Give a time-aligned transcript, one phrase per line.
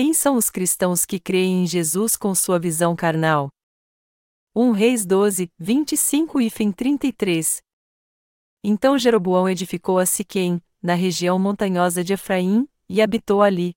[0.00, 3.48] Quem são os cristãos que creem em Jesus com sua visão carnal?
[4.54, 7.60] 1 Reis 12, 25 e fim 33.
[8.62, 13.74] Então Jeroboão edificou a Siquém, na região montanhosa de Efraim, e habitou ali.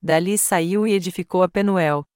[0.00, 2.06] Dali saiu e edificou a Penuel.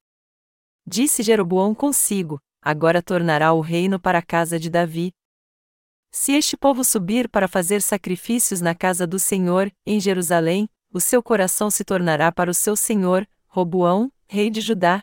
[0.86, 5.12] Disse Jeroboão consigo: Agora tornará o reino para a casa de Davi.
[6.10, 11.22] Se este povo subir para fazer sacrifícios na casa do Senhor, em Jerusalém, o seu
[11.22, 15.02] coração se tornará para o seu senhor, Roboão, rei de Judá.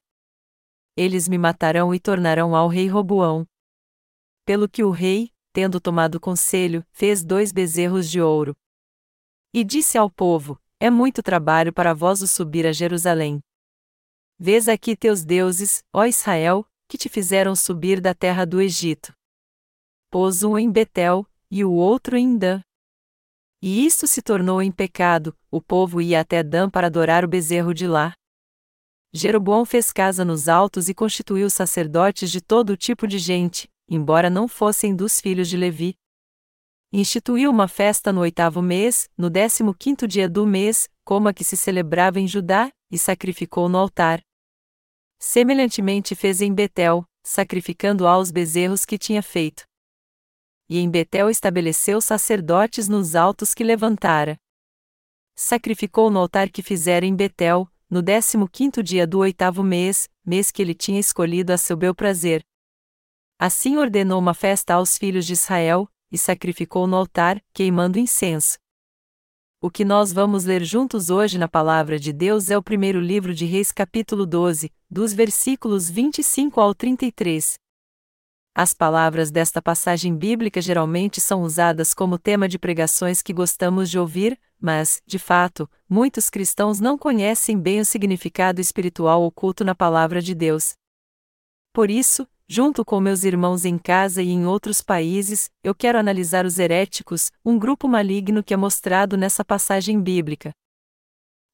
[0.95, 3.47] Eles me matarão e tornarão ao rei Roboão.
[4.45, 8.55] Pelo que o rei, tendo tomado conselho, fez dois bezerros de ouro.
[9.53, 13.39] E disse ao povo: É muito trabalho para vós o subir a Jerusalém.
[14.37, 19.13] Vês aqui teus deuses, ó Israel, que te fizeram subir da terra do Egito.
[20.09, 22.61] Pôs um em Betel, e o outro em Dan.
[23.61, 27.73] E isto se tornou em pecado, o povo ia até Dan para adorar o bezerro
[27.73, 28.13] de lá.
[29.11, 34.47] Jeroboão fez casa nos altos e constituiu sacerdotes de todo tipo de gente, embora não
[34.47, 35.95] fossem dos filhos de Levi.
[36.93, 41.43] Instituiu uma festa no oitavo mês, no décimo quinto dia do mês, como a que
[41.43, 44.21] se celebrava em Judá, e sacrificou no altar.
[45.19, 49.68] Semelhantemente fez em Betel, sacrificando aos bezerros que tinha feito
[50.69, 54.37] e em Betel estabeleceu sacerdotes nos altos que levantara.
[55.35, 60.51] Sacrificou no altar que fizera em Betel, no décimo quinto dia do oitavo mês, mês
[60.51, 62.43] que ele tinha escolhido a seu bel prazer.
[63.39, 68.57] Assim ordenou uma festa aos filhos de Israel, e sacrificou no altar, queimando incenso.
[69.61, 73.33] O que nós vamos ler juntos hoje na Palavra de Deus é o primeiro livro
[73.33, 77.57] de Reis, capítulo 12, dos versículos 25 ao 33.
[78.55, 83.97] As palavras desta passagem bíblica geralmente são usadas como tema de pregações que gostamos de
[83.97, 90.21] ouvir, mas, de fato, muitos cristãos não conhecem bem o significado espiritual oculto na palavra
[90.21, 90.73] de Deus.
[91.71, 96.45] Por isso, junto com meus irmãos em casa e em outros países, eu quero analisar
[96.45, 100.51] os heréticos, um grupo maligno que é mostrado nessa passagem bíblica.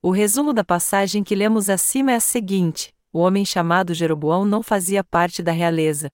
[0.02, 4.64] O resumo da passagem que lemos acima é a seguinte: o homem chamado Jeroboão não
[4.64, 6.10] fazia parte da realeza.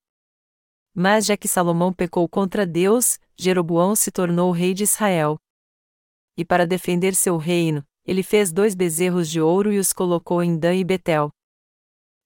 [0.93, 5.37] Mas já que Salomão pecou contra Deus, Jeroboão se tornou rei de Israel.
[6.37, 10.57] E para defender seu reino, ele fez dois bezerros de ouro e os colocou em
[10.57, 11.31] Dan e Betel.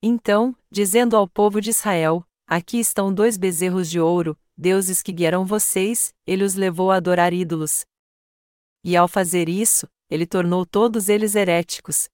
[0.01, 5.45] Então, dizendo ao povo de Israel: Aqui estão dois bezerros de ouro, deuses que guiarão
[5.45, 7.85] vocês, ele os levou a adorar ídolos.
[8.83, 12.07] E ao fazer isso, ele tornou todos eles heréticos.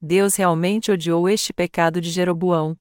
[0.00, 2.76] Deus realmente odiou este pecado de Jeroboão.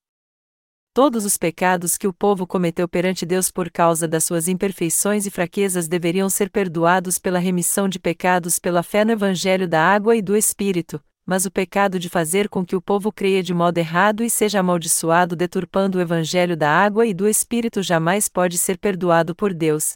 [0.96, 5.32] Todos os pecados que o povo cometeu perante Deus por causa das suas imperfeições e
[5.32, 10.22] fraquezas deveriam ser perdoados pela remissão de pecados pela fé no Evangelho da água e
[10.22, 14.24] do Espírito, mas o pecado de fazer com que o povo creia de modo errado
[14.24, 19.34] e seja amaldiçoado deturpando o Evangelho da água e do Espírito jamais pode ser perdoado
[19.34, 19.94] por Deus.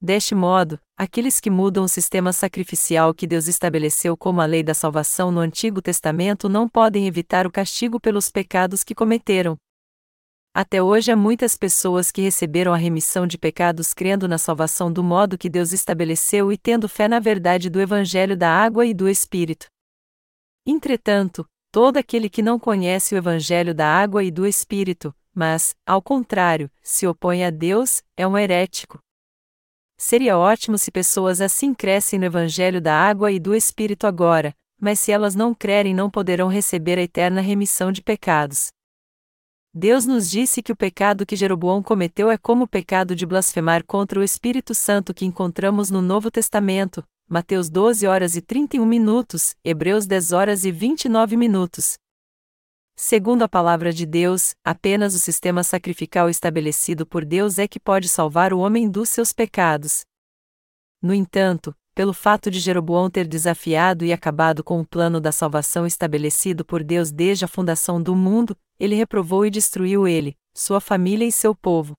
[0.00, 4.74] Deste modo, aqueles que mudam o sistema sacrificial que Deus estabeleceu como a lei da
[4.74, 9.56] salvação no Antigo Testamento não podem evitar o castigo pelos pecados que cometeram,
[10.54, 15.02] até hoje há muitas pessoas que receberam a remissão de pecados crendo na salvação do
[15.02, 19.08] modo que Deus estabeleceu e tendo fé na verdade do Evangelho da água e do
[19.08, 19.66] Espírito.
[20.66, 26.02] Entretanto, todo aquele que não conhece o Evangelho da água e do Espírito, mas, ao
[26.02, 28.98] contrário, se opõe a Deus, é um herético.
[29.96, 35.00] Seria ótimo se pessoas assim crescem no Evangelho da água e do Espírito agora, mas
[35.00, 38.70] se elas não crerem não poderão receber a eterna remissão de pecados.
[39.74, 43.82] Deus nos disse que o pecado que Jeroboão cometeu é como o pecado de blasfemar
[43.86, 49.54] contra o Espírito Santo que encontramos no Novo Testamento, Mateus 12 horas e 31 minutos,
[49.64, 51.94] Hebreus 10 horas e 29 minutos.
[52.94, 58.10] Segundo a palavra de Deus, apenas o sistema sacrificial estabelecido por Deus é que pode
[58.10, 60.04] salvar o homem dos seus pecados.
[61.00, 65.86] No entanto, pelo fato de Jeroboão ter desafiado e acabado com o plano da salvação
[65.86, 71.26] estabelecido por Deus desde a fundação do mundo, ele reprovou e destruiu ele, sua família
[71.26, 71.94] e seu povo.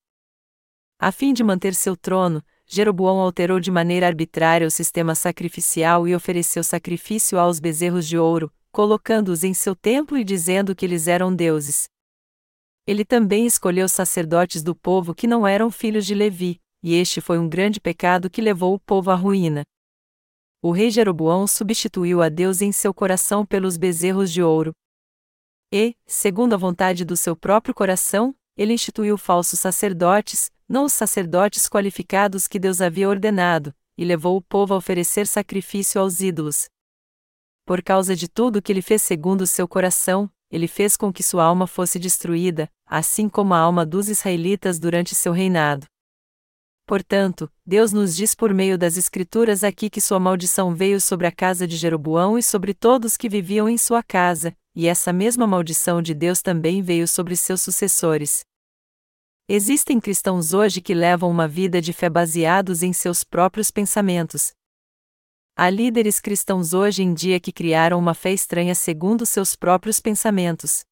[1.00, 6.16] A fim de manter seu trono, Jeroboão alterou de maneira arbitrária o sistema sacrificial e
[6.16, 11.36] ofereceu sacrifício aos bezerros de ouro, colocando-os em seu templo e dizendo que eles eram
[11.36, 11.88] deuses.
[12.88, 17.38] Ele também escolheu sacerdotes do povo que não eram filhos de Levi, e este foi
[17.38, 19.64] um grande pecado que levou o povo à ruína
[20.64, 24.72] o rei Jeroboão substituiu a Deus em seu coração pelos bezerros de ouro.
[25.70, 31.68] E, segundo a vontade do seu próprio coração, ele instituiu falsos sacerdotes, não os sacerdotes
[31.68, 36.70] qualificados que Deus havia ordenado, e levou o povo a oferecer sacrifício aos ídolos.
[37.66, 41.24] por causa de tudo que ele fez segundo o seu coração, ele fez com que
[41.24, 45.86] sua alma fosse destruída, assim como a alma dos israelitas durante seu reinado.
[46.86, 51.32] Portanto, Deus nos diz por meio das Escrituras aqui que sua maldição veio sobre a
[51.32, 56.02] casa de Jeroboão e sobre todos que viviam em sua casa, e essa mesma maldição
[56.02, 58.46] de Deus também veio sobre seus sucessores.
[59.48, 64.54] Existem cristãos hoje que levam uma vida de fé baseados em seus próprios pensamentos,
[65.56, 70.84] Há líderes cristãos hoje em dia que criaram uma fé estranha segundo seus próprios pensamentos.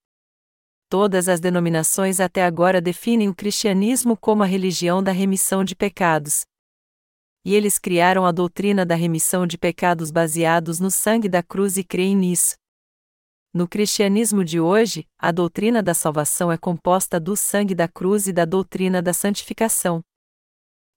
[0.92, 6.42] Todas as denominações até agora definem o cristianismo como a religião da remissão de pecados.
[7.46, 11.84] E eles criaram a doutrina da remissão de pecados baseados no sangue da cruz e
[11.86, 12.56] creem nisso.
[13.54, 18.34] No cristianismo de hoje, a doutrina da salvação é composta do sangue da cruz e
[18.34, 20.02] da doutrina da santificação.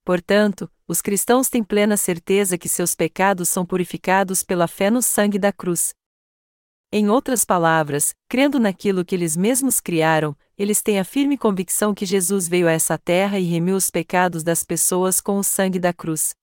[0.04, 5.38] Portanto, os cristãos têm plena certeza que seus pecados são purificados pela fé no sangue
[5.38, 5.94] da cruz.
[6.96, 12.06] Em outras palavras, crendo naquilo que eles mesmos criaram, eles têm a firme convicção que
[12.06, 15.92] Jesus veio a essa terra e remiu os pecados das pessoas com o sangue da
[15.92, 16.36] cruz.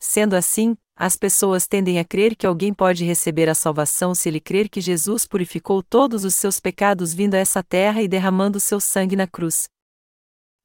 [0.00, 4.40] Sendo assim, as pessoas tendem a crer que alguém pode receber a salvação se ele
[4.40, 8.80] crer que Jesus purificou todos os seus pecados vindo a essa terra e derramando seu
[8.80, 9.68] sangue na cruz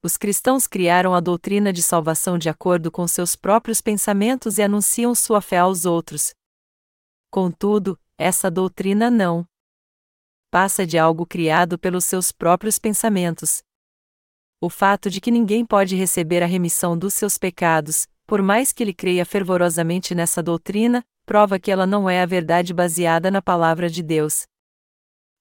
[0.06, 5.12] os cristãos criaram a doutrina de salvação de acordo com seus próprios pensamentos e anunciam
[5.16, 6.32] sua fé aos outros.
[7.28, 9.46] Contudo, essa doutrina não
[10.50, 13.62] passa de algo criado pelos seus próprios pensamentos.
[14.58, 18.82] O fato de que ninguém pode receber a remissão dos seus pecados, por mais que
[18.82, 23.90] ele creia fervorosamente nessa doutrina, prova que ela não é a verdade baseada na palavra
[23.90, 24.46] de Deus.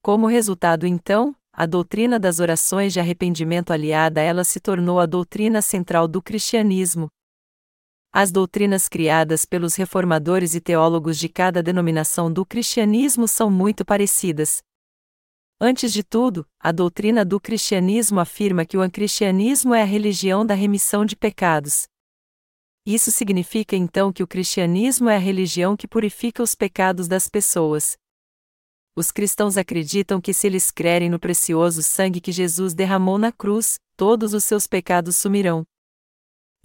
[0.02, 5.06] Como resultado, então, a doutrina das orações de arrependimento aliada a ela se tornou a
[5.06, 7.08] doutrina central do cristianismo.
[8.18, 14.64] As doutrinas criadas pelos reformadores e teólogos de cada denominação do cristianismo são muito parecidas.
[15.60, 20.54] Antes de tudo, a doutrina do cristianismo afirma que o cristianismo é a religião da
[20.54, 21.90] remissão de pecados.
[22.86, 27.98] Isso significa então que o cristianismo é a religião que purifica os pecados das pessoas
[28.98, 33.78] os cristãos acreditam que se eles crerem no precioso sangue que Jesus derramou na cruz,
[33.98, 35.66] todos os seus pecados sumirão.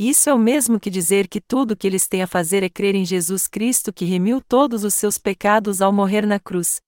[0.03, 2.71] Isso é o mesmo que dizer que tudo o que eles têm a fazer é
[2.71, 6.81] crer em Jesus Cristo que remiu todos os seus pecados ao morrer na cruz.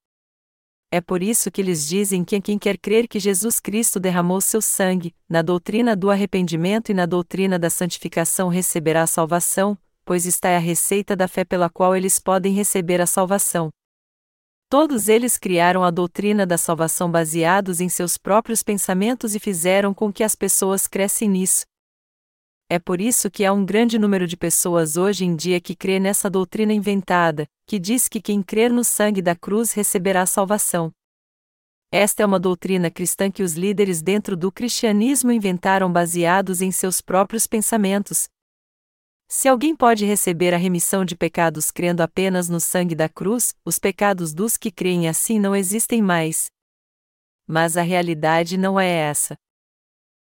[0.90, 4.62] É por isso que eles dizem que quem quer crer que Jesus Cristo derramou seu
[4.62, 9.76] sangue, na doutrina do arrependimento e na doutrina da santificação receberá a salvação,
[10.06, 13.68] pois está é a receita da fé pela qual eles podem receber a salvação.
[14.70, 20.10] Todos eles criaram a doutrina da salvação baseados em seus próprios pensamentos e fizeram com
[20.10, 21.70] que as pessoas crescem nisso.
[22.72, 26.00] É por isso que há um grande número de pessoas hoje em dia que crê
[26.00, 30.90] nessa doutrina inventada, que diz que quem crer no sangue da cruz receberá salvação.
[31.92, 37.02] Esta é uma doutrina cristã que os líderes dentro do cristianismo inventaram baseados em seus
[37.02, 38.26] próprios pensamentos,
[39.28, 43.78] se alguém pode receber a remissão de pecados crendo apenas no sangue da cruz, os
[43.78, 46.50] pecados dos que creem assim não existem mais.
[47.46, 49.36] Mas a realidade não é essa.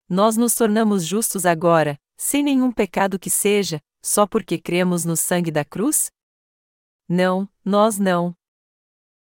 [0.08, 5.50] Nós nos tornamos justos agora, sem nenhum pecado que seja, só porque cremos no sangue
[5.50, 6.10] da cruz?
[7.08, 8.34] Não, nós não.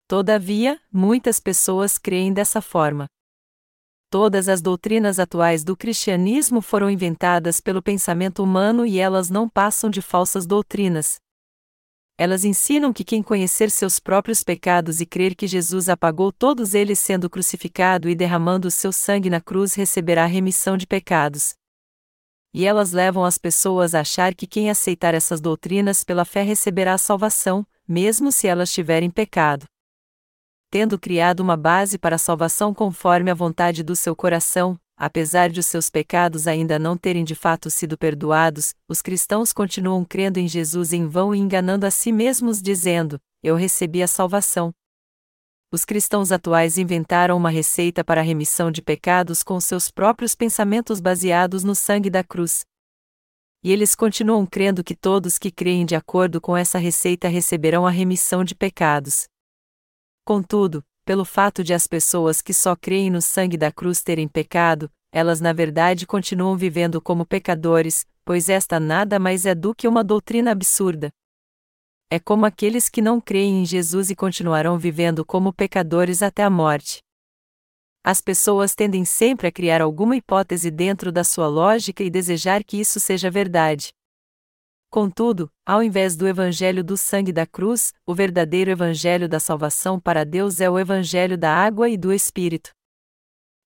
[0.08, 3.08] Todavia, muitas pessoas creem dessa forma.
[4.10, 9.90] Todas as doutrinas atuais do cristianismo foram inventadas pelo pensamento humano e elas não passam
[9.90, 11.18] de falsas doutrinas.
[12.18, 17.00] Elas ensinam que quem conhecer seus próprios pecados e crer que Jesus apagou todos eles
[17.00, 21.56] sendo crucificado e derramando o seu sangue na cruz receberá remissão de pecados.
[22.54, 26.94] E elas levam as pessoas a achar que quem aceitar essas doutrinas pela fé receberá
[26.94, 29.66] a salvação, mesmo se elas tiverem pecado
[30.72, 35.60] tendo criado uma base para a salvação conforme a vontade do seu coração, apesar de
[35.60, 40.48] os seus pecados ainda não terem de fato sido perdoados, os cristãos continuam crendo em
[40.48, 44.72] Jesus em vão e enganando a si mesmos, dizendo: Eu recebi a salvação.
[45.74, 51.00] Os cristãos atuais inventaram uma receita para a remissão de pecados com seus próprios pensamentos
[51.00, 52.66] baseados no sangue da cruz.
[53.64, 57.90] E eles continuam crendo que todos que creem de acordo com essa receita receberão a
[57.90, 59.30] remissão de pecados.
[60.26, 64.92] Contudo, pelo fato de as pessoas que só creem no sangue da cruz terem pecado,
[65.10, 70.04] elas na verdade continuam vivendo como pecadores, pois esta nada mais é do que uma
[70.04, 71.14] doutrina absurda.
[72.14, 76.50] É como aqueles que não creem em Jesus e continuarão vivendo como pecadores até a
[76.50, 77.02] morte.
[78.04, 82.78] As pessoas tendem sempre a criar alguma hipótese dentro da sua lógica e desejar que
[82.78, 83.94] isso seja verdade.
[84.90, 90.26] Contudo, ao invés do evangelho do sangue da cruz, o verdadeiro evangelho da salvação para
[90.26, 92.72] Deus é o evangelho da água e do Espírito.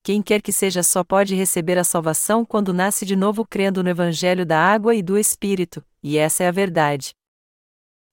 [0.03, 3.89] Quem quer que seja só pode receber a salvação quando nasce de novo crendo no
[3.89, 7.15] evangelho da água e do Espírito, e essa é a verdade.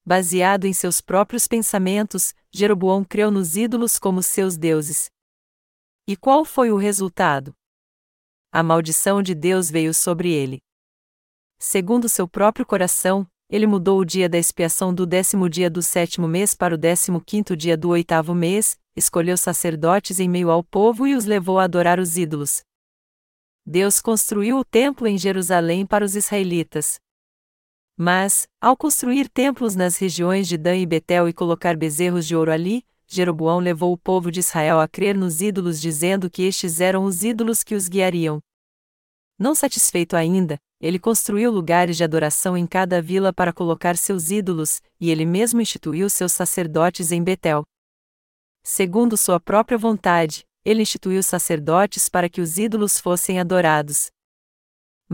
[0.04, 5.10] Baseado em seus próprios pensamentos, Jeroboão creu nos ídolos como seus deuses.
[6.06, 7.54] E qual foi o resultado?
[8.50, 10.62] A maldição de Deus veio sobre ele
[11.62, 16.26] segundo seu próprio coração, ele mudou o dia da expiação do décimo dia do sétimo
[16.26, 21.06] mês para o décimo quinto dia do oitavo mês, escolheu sacerdotes em meio ao povo
[21.06, 22.62] e os levou a adorar os ídolos.
[23.64, 26.98] Deus construiu o templo em Jerusalém para os israelitas.
[27.96, 32.50] Mas, ao construir templos nas regiões de Dan e Betel e colocar bezerros de ouro
[32.50, 37.04] ali, Jeroboão levou o povo de Israel a crer nos ídolos, dizendo que estes eram
[37.04, 38.40] os ídolos que os guiariam.
[39.38, 44.80] Não satisfeito ainda, ele construiu lugares de adoração em cada vila para colocar seus ídolos,
[44.98, 47.62] e ele mesmo instituiu seus sacerdotes em Betel.
[48.64, 54.10] Segundo sua própria vontade, ele instituiu sacerdotes para que os ídolos fossem adorados.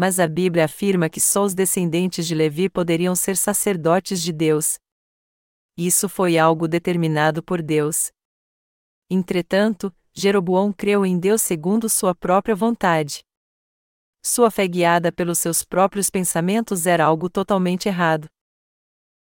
[0.01, 4.79] Mas a Bíblia afirma que só os descendentes de Levi poderiam ser sacerdotes de Deus.
[5.77, 8.13] Isso foi algo determinado por Deus.
[9.11, 13.25] Entretanto, Jeroboão creu em Deus segundo sua própria vontade.
[14.25, 18.29] Sua fé guiada pelos seus próprios pensamentos era algo totalmente errado.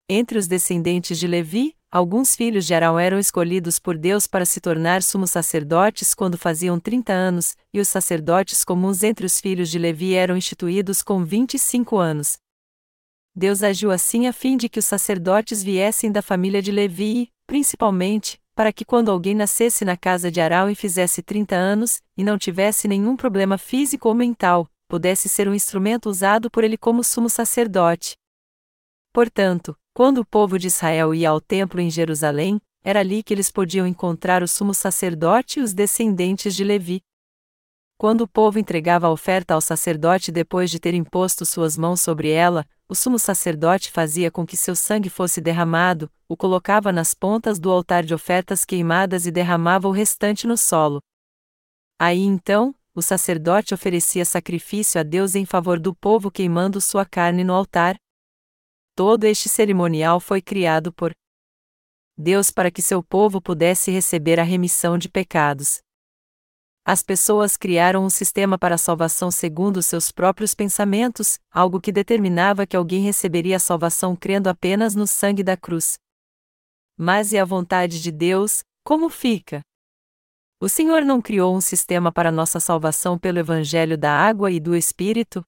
[0.08, 4.60] Entre os descendentes de Levi, alguns filhos de Arão eram escolhidos por Deus para se
[4.60, 9.78] tornar sumos sacerdotes quando faziam 30 anos, e os sacerdotes comuns entre os filhos de
[9.78, 12.36] Levi eram instituídos com 25 anos.
[13.34, 18.40] Deus agiu assim a fim de que os sacerdotes viessem da família de Levi principalmente,
[18.54, 22.38] para que quando alguém nascesse na casa de Arão e fizesse 30 anos, e não
[22.38, 27.28] tivesse nenhum problema físico ou mental, pudesse ser um instrumento usado por ele como sumo
[27.28, 28.16] sacerdote.
[29.12, 33.48] Portanto, quando o povo de Israel ia ao templo em Jerusalém, era ali que eles
[33.48, 37.00] podiam encontrar o sumo sacerdote e os descendentes de Levi.
[37.96, 42.28] Quando o povo entregava a oferta ao sacerdote depois de ter imposto suas mãos sobre
[42.28, 47.60] ela, o sumo sacerdote fazia com que seu sangue fosse derramado, o colocava nas pontas
[47.60, 51.00] do altar de ofertas queimadas e derramava o restante no solo.
[52.00, 57.44] Aí então, o sacerdote oferecia sacrifício a Deus em favor do povo queimando sua carne
[57.44, 57.96] no altar.
[58.96, 61.12] Todo este cerimonial foi criado por
[62.16, 65.82] Deus para que seu povo pudesse receber a remissão de pecados.
[66.86, 72.66] As pessoas criaram um sistema para a salvação segundo seus próprios pensamentos, algo que determinava
[72.66, 75.98] que alguém receberia a salvação crendo apenas no sangue da cruz.
[76.96, 79.60] Mas e a vontade de Deus, como fica?
[80.60, 84.76] O Senhor não criou um sistema para nossa salvação pelo Evangelho da água e do
[84.76, 85.44] Espírito?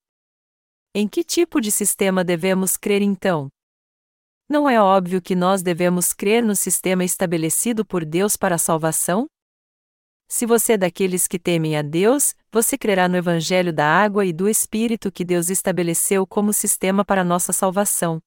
[0.99, 3.51] Em que tipo de sistema devemos crer então?
[4.49, 9.27] Não é óbvio que nós devemos crer no sistema estabelecido por Deus para a salvação?
[10.27, 14.33] Se você é daqueles que temem a Deus, você crerá no Evangelho da água e
[14.33, 18.19] do Espírito que Deus estabeleceu como sistema para nossa salvação.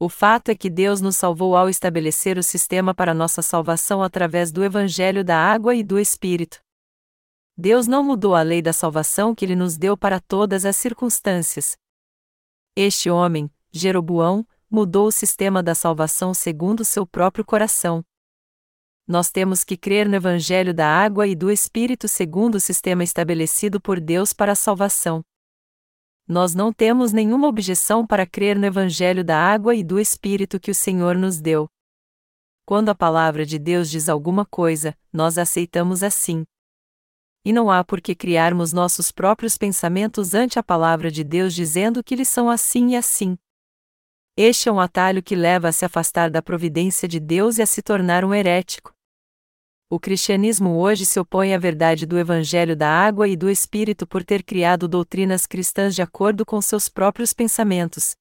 [0.00, 4.50] O fato é que Deus nos salvou ao estabelecer o sistema para nossa salvação através
[4.50, 6.58] do Evangelho da Água e do Espírito.
[7.56, 11.76] Deus não mudou a lei da salvação que Ele nos deu para todas as circunstâncias.
[12.74, 18.04] Este homem, Jeroboão, mudou o sistema da salvação segundo seu próprio coração.
[19.06, 23.80] Nós temos que crer no Evangelho da Água e do Espírito segundo o sistema estabelecido
[23.80, 25.24] por Deus para a salvação
[26.28, 30.72] nós não temos nenhuma objeção para crer no Evangelho da água e do Espírito que
[30.72, 31.68] o Senhor nos deu.
[32.64, 36.44] Quando a palavra de Deus diz alguma coisa, nós aceitamos assim.
[37.46, 42.02] E não há por que criarmos nossos próprios pensamentos ante a palavra de Deus dizendo
[42.02, 43.38] que eles são assim e assim.
[44.36, 47.66] Este é um atalho que leva a se afastar da providência de Deus e a
[47.66, 48.92] se tornar um herético.
[49.88, 54.24] O cristianismo hoje se opõe à verdade do Evangelho da água e do Espírito por
[54.24, 58.16] ter criado doutrinas cristãs de acordo com seus próprios pensamentos.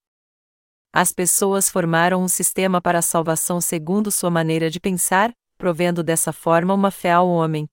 [0.93, 6.31] As pessoas formaram um sistema para a salvação segundo sua maneira de pensar, provendo dessa
[6.31, 7.67] forma uma fé ao homem.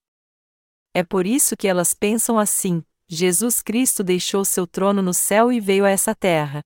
[0.94, 5.60] É por isso que elas pensam assim: Jesus Cristo deixou seu trono no céu e
[5.60, 6.62] veio a essa terra.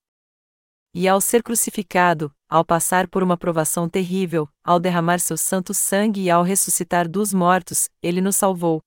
[0.95, 6.23] E ao ser crucificado, ao passar por uma provação terrível, ao derramar seu santo sangue
[6.23, 8.81] e ao ressuscitar dos mortos, ele nos salvou.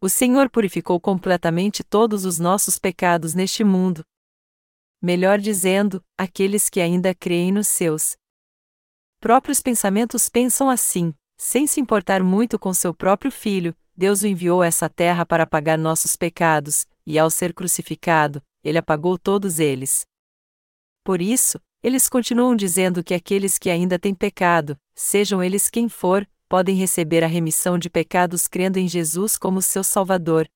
[0.00, 4.04] O Senhor purificou completamente todos os nossos pecados neste mundo.
[5.02, 8.16] Melhor dizendo, aqueles que ainda creem nos seus
[9.20, 14.62] próprios pensamentos pensam assim, sem se importar muito com seu próprio filho, Deus o enviou
[14.62, 20.06] a essa terra para pagar nossos pecados, e ao ser crucificado, ele apagou todos eles.
[21.02, 26.24] Por isso, eles continuam dizendo que aqueles que ainda têm pecado, sejam eles quem for,
[26.48, 30.48] podem receber a remissão de pecados crendo em Jesus como seu Salvador.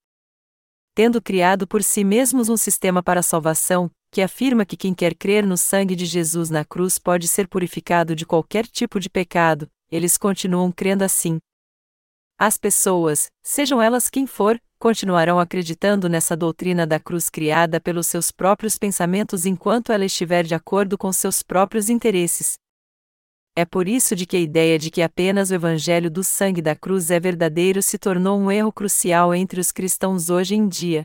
[0.95, 5.45] Tendo criado por si mesmos um sistema para salvação, que afirma que quem quer crer
[5.45, 10.17] no sangue de Jesus na cruz pode ser purificado de qualquer tipo de pecado, eles
[10.17, 11.41] continuam crendo assim.
[12.39, 18.33] As pessoas, sejam elas quem for, continuarão acreditando nessa doutrina da cruz criada pelos seus
[18.33, 22.55] próprios pensamentos enquanto ela estiver de acordo com seus próprios interesses.
[23.55, 26.75] É por isso de que a ideia de que apenas o evangelho do sangue da
[26.75, 31.03] cruz é verdadeiro se tornou um erro crucial entre os cristãos hoje em dia.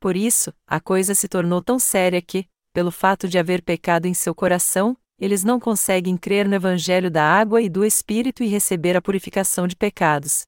[0.00, 4.14] Por isso, a coisa se tornou tão séria que, pelo fato de haver pecado em
[4.14, 8.96] seu coração, eles não conseguem crer no evangelho da água e do espírito e receber
[8.96, 10.44] a purificação de pecados.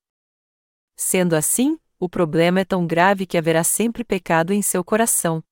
[0.96, 5.42] Sendo assim, o problema é tão grave que haverá sempre pecado em seu coração.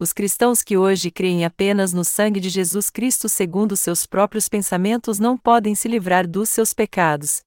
[0.00, 5.18] Os cristãos que hoje creem apenas no sangue de Jesus Cristo segundo seus próprios pensamentos
[5.18, 7.42] não podem se livrar dos seus pecados.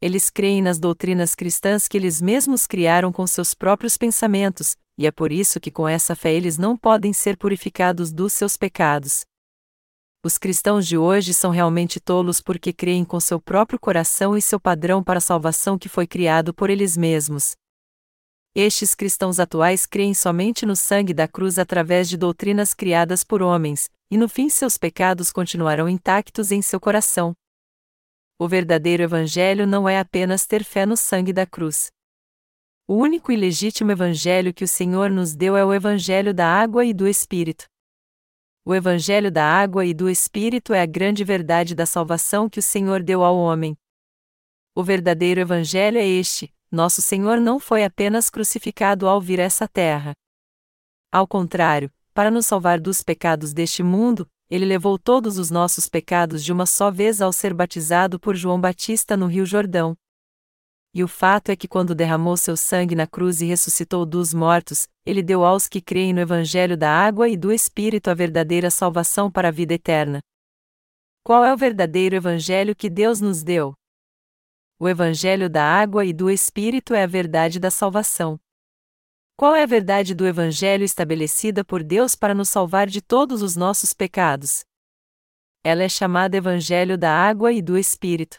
[0.00, 5.12] Eles creem nas doutrinas cristãs que eles mesmos criaram com seus próprios pensamentos, e é
[5.12, 9.24] por isso que com essa fé eles não podem ser purificados dos seus pecados.
[10.24, 14.58] Os cristãos de hoje são realmente tolos porque creem com seu próprio coração e seu
[14.58, 17.54] padrão para a salvação que foi criado por eles mesmos.
[18.54, 23.90] Estes cristãos atuais creem somente no sangue da cruz através de doutrinas criadas por homens,
[24.10, 27.34] e no fim seus pecados continuarão intactos em seu coração.
[28.38, 31.90] O verdadeiro Evangelho não é apenas ter fé no sangue da cruz.
[32.88, 36.82] O único e legítimo Evangelho que o Senhor nos deu é o Evangelho da água
[36.82, 37.66] e do Espírito.
[38.66, 42.62] O Evangelho da água e do Espírito é a grande verdade da salvação que o
[42.62, 43.76] Senhor deu ao homem.
[44.74, 49.68] O verdadeiro Evangelho é este: nosso Senhor não foi apenas crucificado ao vir a essa
[49.68, 50.14] terra.
[51.12, 56.42] Ao contrário, para nos salvar dos pecados deste mundo, ele levou todos os nossos pecados
[56.42, 59.94] de uma só vez ao ser batizado por João Batista no Rio Jordão.
[60.94, 64.86] E o fato é que quando derramou seu sangue na cruz e ressuscitou dos mortos,
[65.04, 69.28] ele deu aos que creem no Evangelho da água e do Espírito a verdadeira salvação
[69.28, 70.20] para a vida eterna.
[71.24, 73.74] Qual é o verdadeiro Evangelho que Deus nos deu?
[74.78, 78.38] O Evangelho da água e do Espírito é a verdade da salvação.
[79.36, 83.56] Qual é a verdade do Evangelho estabelecida por Deus para nos salvar de todos os
[83.56, 84.64] nossos pecados?
[85.64, 88.36] Ela é chamada Evangelho da água e do Espírito.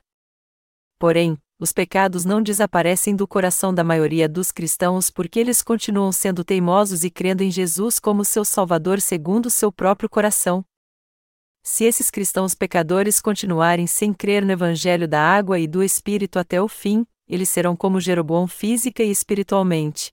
[0.98, 6.44] Porém, os pecados não desaparecem do coração da maioria dos cristãos porque eles continuam sendo
[6.44, 10.66] teimosos e crendo em Jesus como seu Salvador segundo seu próprio coração.
[11.64, 16.62] Se esses cristãos pecadores continuarem sem crer no Evangelho da água e do Espírito até
[16.62, 20.12] o fim, eles serão como Jeroboão física e espiritualmente.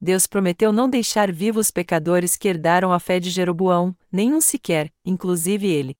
[0.00, 4.92] Deus prometeu não deixar vivos os pecadores que herdaram a fé de Jeroboão, nenhum sequer,
[5.04, 5.96] inclusive ele.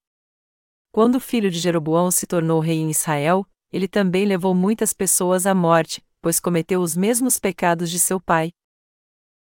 [0.91, 5.47] Quando o filho de Jeroboão se tornou rei em Israel, ele também levou muitas pessoas
[5.47, 8.53] à morte, pois cometeu os mesmos pecados de seu pai.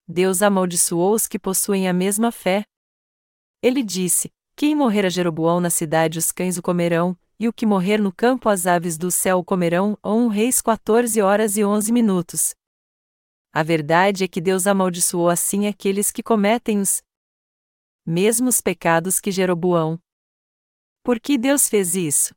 [0.07, 2.65] Deus amaldiçoou os que possuem a mesma fé.
[3.63, 7.67] Ele disse: quem morrer a Jeroboão na cidade os cães o comerão, e o que
[7.67, 9.99] morrer no campo as aves do céu o comerão.
[10.03, 12.55] 1 Reis 14 horas e 11 minutos.
[13.53, 17.03] A verdade é que Deus amaldiçoou assim aqueles que cometem os
[18.07, 20.01] mesmos pecados que Jeroboão.
[21.03, 22.35] Por que Deus fez isso?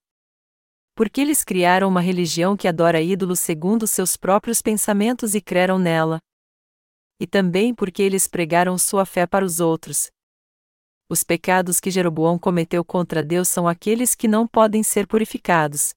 [0.99, 6.19] Porque eles criaram uma religião que adora ídolos segundo seus próprios pensamentos e creram nela.
[7.21, 10.09] E também porque eles pregaram sua fé para os outros,
[11.09, 15.93] os pecados que Jeroboão cometeu contra Deus são aqueles que não podem ser purificados.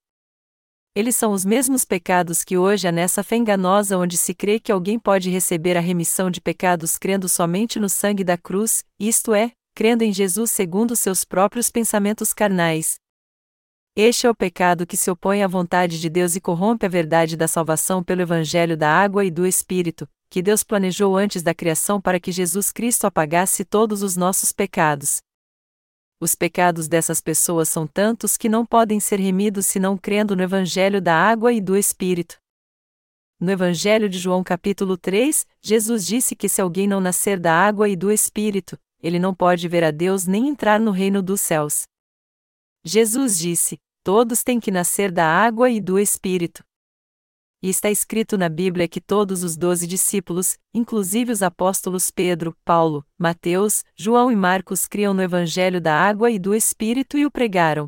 [0.95, 4.71] Eles são os mesmos pecados que hoje há nessa fé enganosa onde se crê que
[4.71, 9.51] alguém pode receber a remissão de pecados crendo somente no sangue da cruz, isto é,
[9.75, 13.02] crendo em Jesus segundo seus próprios pensamentos carnais.
[13.95, 17.37] Este é o pecado que se opõe à vontade de Deus e corrompe a verdade
[17.37, 22.01] da salvação pelo Evangelho da água e do Espírito, que Deus planejou antes da criação
[22.01, 25.21] para que Jesus Cristo apagasse todos os nossos pecados.
[26.19, 30.43] Os pecados dessas pessoas são tantos que não podem ser remidos se não crendo no
[30.43, 32.39] Evangelho da água e do Espírito.
[33.39, 37.91] No Evangelho de João capítulo 3, Jesus disse que se alguém não nascer da água
[37.91, 41.92] e do Espírito, ele não pode ver a Deus nem entrar no reino dos céus.
[42.85, 46.65] Jesus disse: Todos têm que nascer da água e do Espírito.
[47.63, 53.07] E está escrito na Bíblia que todos os doze discípulos, inclusive os apóstolos Pedro, Paulo,
[53.17, 57.87] Mateus, João e Marcos, criam no Evangelho da água e do Espírito e o pregaram.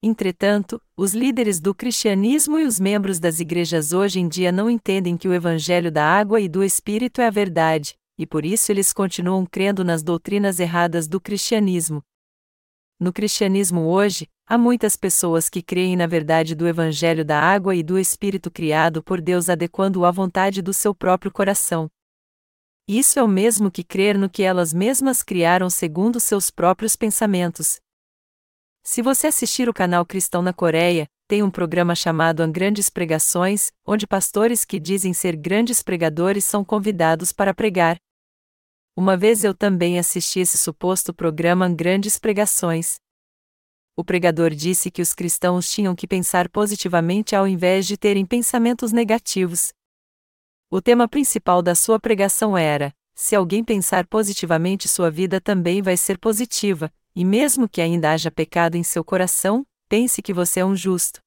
[0.00, 5.16] Entretanto, os líderes do cristianismo e os membros das igrejas hoje em dia não entendem
[5.16, 8.92] que o Evangelho da água e do Espírito é a verdade, e por isso eles
[8.92, 12.00] continuam crendo nas doutrinas erradas do cristianismo.
[13.00, 17.82] No cristianismo hoje, há muitas pessoas que creem na verdade do Evangelho da água e
[17.82, 21.88] do Espírito criado por Deus adequando-o à vontade do seu próprio coração.
[22.88, 27.78] Isso é o mesmo que crer no que elas mesmas criaram segundo seus próprios pensamentos.
[28.82, 33.70] Se você assistir o canal Cristão na Coreia, tem um programa chamado An Grandes Pregações,
[33.86, 37.96] onde pastores que dizem ser grandes pregadores são convidados para pregar.
[39.00, 42.96] Uma vez eu também assisti esse suposto programa Grandes Pregações.
[43.96, 48.90] O pregador disse que os cristãos tinham que pensar positivamente ao invés de terem pensamentos
[48.90, 49.72] negativos.
[50.68, 55.96] O tema principal da sua pregação era: se alguém pensar positivamente, sua vida também vai
[55.96, 60.66] ser positiva, e mesmo que ainda haja pecado em seu coração, pense que você é
[60.66, 61.20] um justo.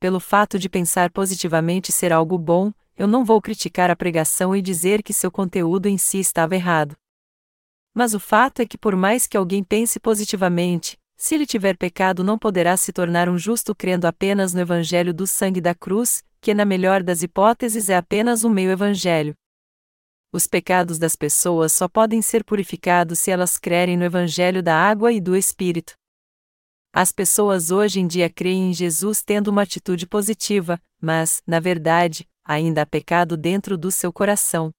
[0.00, 4.62] Pelo fato de pensar positivamente ser algo bom, eu não vou criticar a pregação e
[4.62, 6.96] dizer que seu conteúdo em si estava errado.
[7.92, 12.24] Mas o fato é que, por mais que alguém pense positivamente, se ele tiver pecado,
[12.24, 16.52] não poderá se tornar um justo crendo apenas no Evangelho do sangue da cruz, que,
[16.52, 19.34] na melhor das hipóteses, é apenas um meio evangelho.
[20.32, 25.12] Os pecados das pessoas só podem ser purificados se elas crerem no Evangelho da água
[25.12, 25.94] e do Espírito.
[26.92, 32.28] As pessoas hoje em dia creem em Jesus tendo uma atitude positiva, mas, na verdade,
[32.44, 34.70] ainda há pecado dentro do seu coração.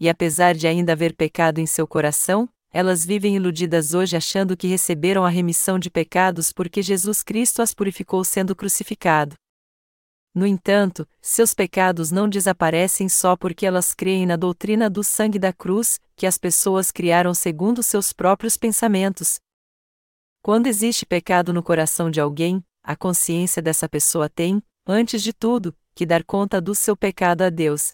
[0.00, 4.66] E apesar de ainda haver pecado em seu coração, elas vivem iludidas hoje achando que
[4.66, 9.36] receberam a remissão de pecados porque Jesus Cristo as purificou sendo crucificado.
[10.34, 15.52] No entanto, seus pecados não desaparecem só porque elas creem na doutrina do sangue da
[15.52, 19.38] cruz, que as pessoas criaram segundo seus próprios pensamentos.
[20.40, 25.76] Quando existe pecado no coração de alguém, a consciência dessa pessoa tem, antes de tudo,
[25.94, 27.92] que dar conta do seu pecado a Deus.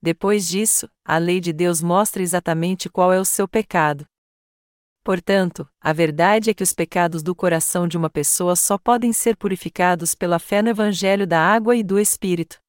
[0.00, 4.04] Depois disso, a lei de Deus mostra exatamente qual é o seu pecado.
[5.04, 9.36] Portanto, a verdade é que os pecados do coração de uma pessoa só podem ser
[9.36, 12.60] purificados pela fé no Evangelho da água e do Espírito.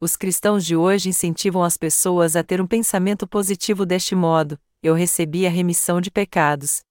[0.00, 4.94] Os cristãos de hoje incentivam as pessoas a ter um pensamento positivo deste modo: eu
[4.94, 6.82] recebi a remissão de pecados.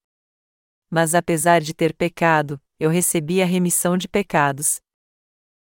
[0.90, 4.82] Mas apesar de ter pecado, eu recebi a remissão de pecados.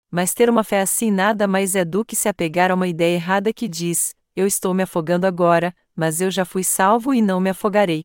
[0.09, 3.15] Mas ter uma fé assim nada mais é do que se apegar a uma ideia
[3.15, 7.39] errada que diz: Eu estou me afogando agora, mas eu já fui salvo e não
[7.39, 8.03] me afogarei.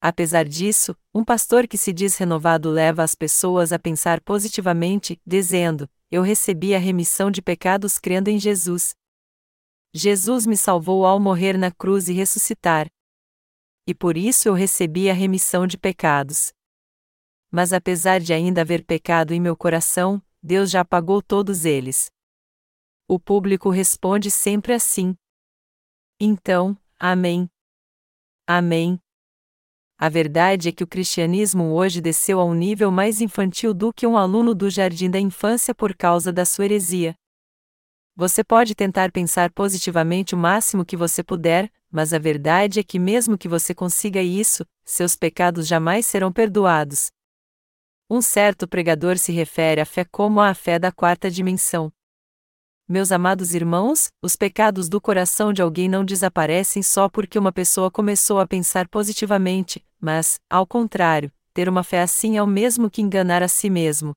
[0.00, 5.88] Apesar disso, um pastor que se diz renovado leva as pessoas a pensar positivamente, dizendo:
[6.10, 8.94] Eu recebi a remissão de pecados crendo em Jesus.
[9.92, 12.86] Jesus me salvou ao morrer na cruz e ressuscitar.
[13.86, 16.52] E por isso eu recebi a remissão de pecados.
[17.50, 22.10] Mas apesar de ainda haver pecado em meu coração, Deus já pagou todos eles.
[23.06, 25.14] O público responde sempre assim.
[26.18, 27.50] Então, Amém.
[28.46, 28.98] Amém.
[29.98, 34.06] A verdade é que o cristianismo hoje desceu a um nível mais infantil do que
[34.06, 37.14] um aluno do jardim da infância por causa da sua heresia.
[38.16, 42.98] Você pode tentar pensar positivamente o máximo que você puder, mas a verdade é que,
[42.98, 47.12] mesmo que você consiga isso, seus pecados jamais serão perdoados.
[48.10, 51.92] Um certo pregador se refere à fé como à fé da quarta dimensão.
[52.88, 57.90] Meus amados irmãos, os pecados do coração de alguém não desaparecem só porque uma pessoa
[57.90, 63.02] começou a pensar positivamente, mas, ao contrário, ter uma fé assim é o mesmo que
[63.02, 64.12] enganar a si mesmo.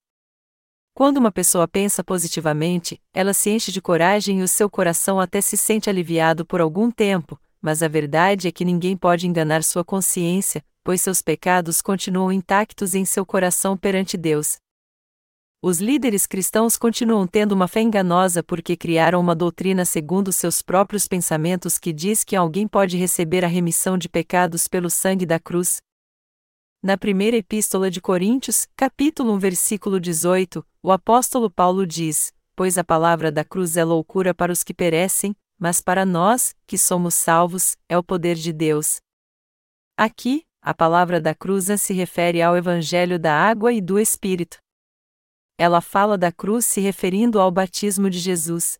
[0.93, 5.41] Quando uma pessoa pensa positivamente, ela se enche de coragem e o seu coração até
[5.41, 9.85] se sente aliviado por algum tempo, mas a verdade é que ninguém pode enganar sua
[9.85, 14.57] consciência, pois seus pecados continuam intactos em seu coração perante Deus.
[15.63, 21.07] Os líderes cristãos continuam tendo uma fé enganosa porque criaram uma doutrina segundo seus próprios
[21.07, 25.79] pensamentos que diz que alguém pode receber a remissão de pecados pelo sangue da cruz.
[26.81, 32.83] Na primeira epístola de Coríntios, capítulo 1, versículo 18, o apóstolo Paulo diz: Pois a
[32.83, 37.77] palavra da cruz é loucura para os que perecem, mas para nós, que somos salvos,
[37.87, 38.99] é o poder de Deus.
[39.95, 44.57] Aqui, a palavra da cruz se refere ao Evangelho da água e do Espírito.
[45.59, 48.79] Ela fala da cruz se referindo ao batismo de Jesus.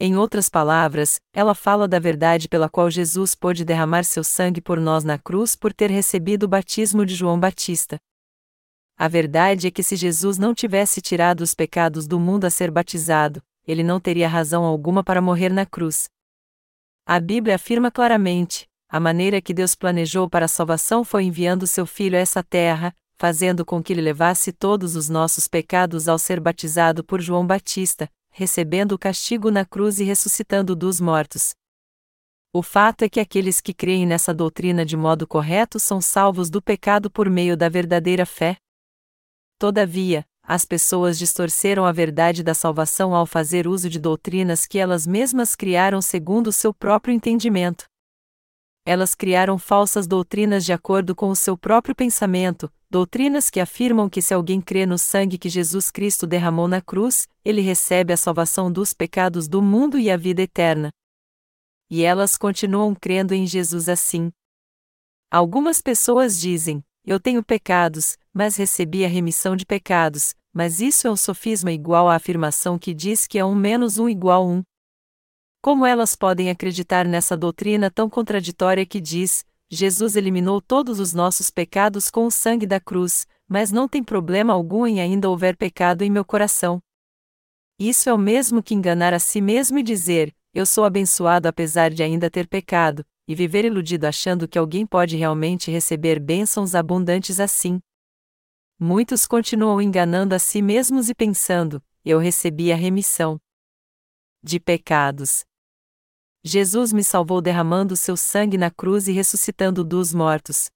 [0.00, 4.80] Em outras palavras, ela fala da verdade pela qual Jesus pôde derramar seu sangue por
[4.80, 7.98] nós na cruz por ter recebido o batismo de João Batista.
[8.96, 12.70] A verdade é que se Jesus não tivesse tirado os pecados do mundo a ser
[12.70, 16.08] batizado, ele não teria razão alguma para morrer na cruz.
[17.06, 21.86] A Bíblia afirma claramente: a maneira que Deus planejou para a salvação foi enviando seu
[21.86, 26.40] Filho a essa terra, fazendo com que ele levasse todos os nossos pecados ao ser
[26.40, 31.54] batizado por João Batista, recebendo o castigo na cruz e ressuscitando dos mortos.
[32.52, 36.62] O fato é que aqueles que creem nessa doutrina de modo correto são salvos do
[36.62, 38.56] pecado por meio da verdadeira fé.
[39.58, 45.06] Todavia, as pessoas distorceram a verdade da salvação ao fazer uso de doutrinas que elas
[45.06, 47.86] mesmas criaram segundo o seu próprio entendimento.
[48.86, 54.20] Elas criaram falsas doutrinas de acordo com o seu próprio pensamento, doutrinas que afirmam que
[54.20, 58.70] se alguém crê no sangue que Jesus Cristo derramou na cruz, ele recebe a salvação
[58.70, 60.90] dos pecados do mundo e a vida eterna
[61.90, 64.32] e elas continuam crendo em Jesus assim.
[65.30, 71.10] Algumas pessoas dizem: Eu tenho pecados, mas recebi a remissão de pecados, mas isso é
[71.10, 74.62] um sofisma igual à afirmação que diz que é um menos um igual um.
[75.60, 81.50] Como elas podem acreditar nessa doutrina tão contraditória que diz: Jesus eliminou todos os nossos
[81.50, 86.02] pecados com o sangue da cruz, mas não tem problema algum em ainda houver pecado
[86.02, 86.80] em meu coração?
[87.78, 91.90] Isso é o mesmo que enganar a si mesmo e dizer: eu sou abençoado apesar
[91.90, 97.40] de ainda ter pecado, e viver iludido achando que alguém pode realmente receber bênçãos abundantes
[97.40, 97.80] assim.
[98.78, 103.40] Muitos continuam enganando a si mesmos e pensando: eu recebi a remissão
[104.42, 105.44] de pecados.
[106.44, 110.68] Jesus me salvou derramando seu sangue na cruz e ressuscitando dos mortos.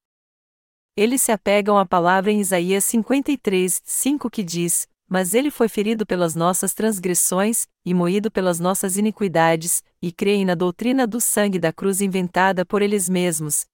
[0.97, 6.05] Eles se apegam à palavra em Isaías 53, 5 que diz: mas ele foi ferido
[6.05, 11.73] pelas nossas transgressões, e moído pelas nossas iniquidades, e creem na doutrina do sangue da
[11.73, 13.65] cruz inventada por eles mesmos.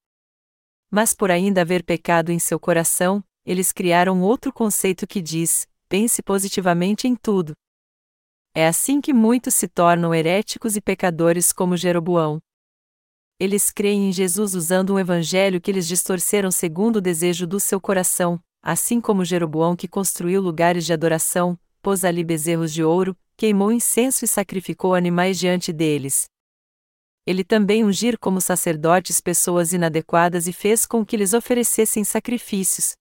[0.90, 6.22] Mas por ainda haver pecado em seu coração, eles criaram outro conceito que diz: pense
[6.22, 7.52] positivamente em tudo.
[8.54, 12.40] É assim que muitos se tornam heréticos e pecadores como Jeroboão.
[13.40, 17.80] Eles creem em Jesus usando um evangelho que eles distorceram segundo o desejo do seu
[17.80, 23.70] coração, assim como Jeroboão que construiu lugares de adoração, pôs ali bezerros de ouro, queimou
[23.70, 26.24] incenso e sacrificou animais diante deles.
[27.26, 32.94] Ele também ungir como sacerdotes pessoas inadequadas e fez com que lhes oferecessem sacrifícios.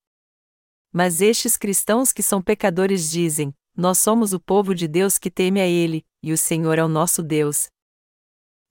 [0.91, 5.61] Mas estes cristãos que são pecadores dizem: Nós somos o povo de Deus que teme
[5.61, 7.69] a Ele, e o Senhor é o nosso Deus.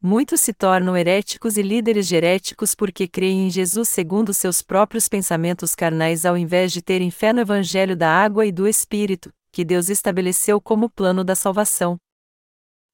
[0.05, 5.09] Muitos se tornam heréticos e líderes de heréticos porque creem em Jesus segundo seus próprios
[5.09, 9.65] pensamentos carnais ao invés de terem fé no Evangelho da água e do Espírito, que
[9.65, 11.97] Deus estabeleceu como plano da salvação.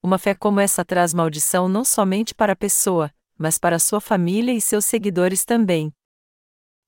[0.02, 4.52] Uma fé como essa traz maldição não somente para a pessoa, mas para sua família
[4.52, 5.90] e seus seguidores também.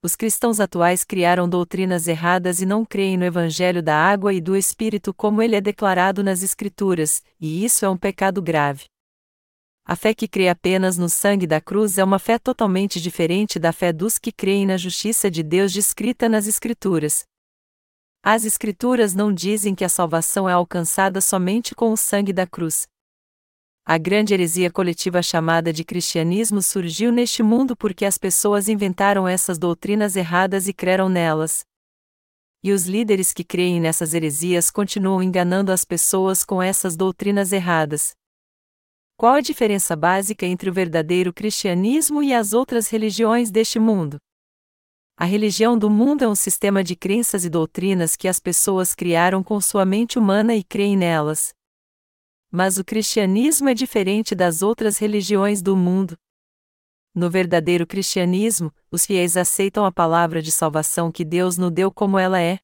[0.02, 4.54] Os cristãos atuais criaram doutrinas erradas e não creem no Evangelho da água e do
[4.54, 8.84] Espírito como ele é declarado nas Escrituras, e isso é um pecado grave.
[9.90, 13.72] A fé que crê apenas no sangue da cruz é uma fé totalmente diferente da
[13.72, 17.24] fé dos que creem na justiça de Deus descrita nas Escrituras.
[18.22, 22.86] As Escrituras não dizem que a salvação é alcançada somente com o sangue da cruz.
[23.84, 29.58] A grande heresia coletiva chamada de cristianismo surgiu neste mundo porque as pessoas inventaram essas
[29.58, 31.64] doutrinas erradas e creram nelas.
[32.62, 38.14] E os líderes que creem nessas heresias continuam enganando as pessoas com essas doutrinas erradas.
[39.20, 44.16] Qual a diferença básica entre o verdadeiro cristianismo e as outras religiões deste mundo?
[45.14, 49.42] A religião do mundo é um sistema de crenças e doutrinas que as pessoas criaram
[49.42, 51.52] com sua mente humana e creem nelas.
[52.50, 56.16] Mas o cristianismo é diferente das outras religiões do mundo.
[57.14, 62.18] No verdadeiro cristianismo, os fiéis aceitam a palavra de salvação que Deus nos deu como
[62.18, 62.58] ela é.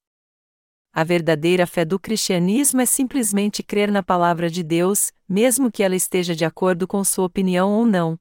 [0.98, 5.94] A verdadeira fé do cristianismo é simplesmente crer na palavra de Deus, mesmo que ela
[5.94, 8.16] esteja de acordo com sua opinião ou não.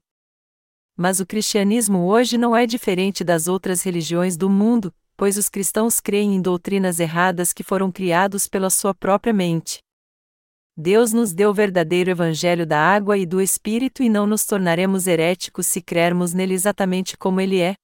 [0.94, 6.00] Mas o cristianismo hoje não é diferente das outras religiões do mundo, pois os cristãos
[6.00, 9.78] creem em doutrinas erradas que foram criados pela sua própria mente.
[10.76, 15.06] Deus nos deu o verdadeiro evangelho da água e do Espírito e não nos tornaremos
[15.06, 17.74] heréticos se crermos nele exatamente como ele é.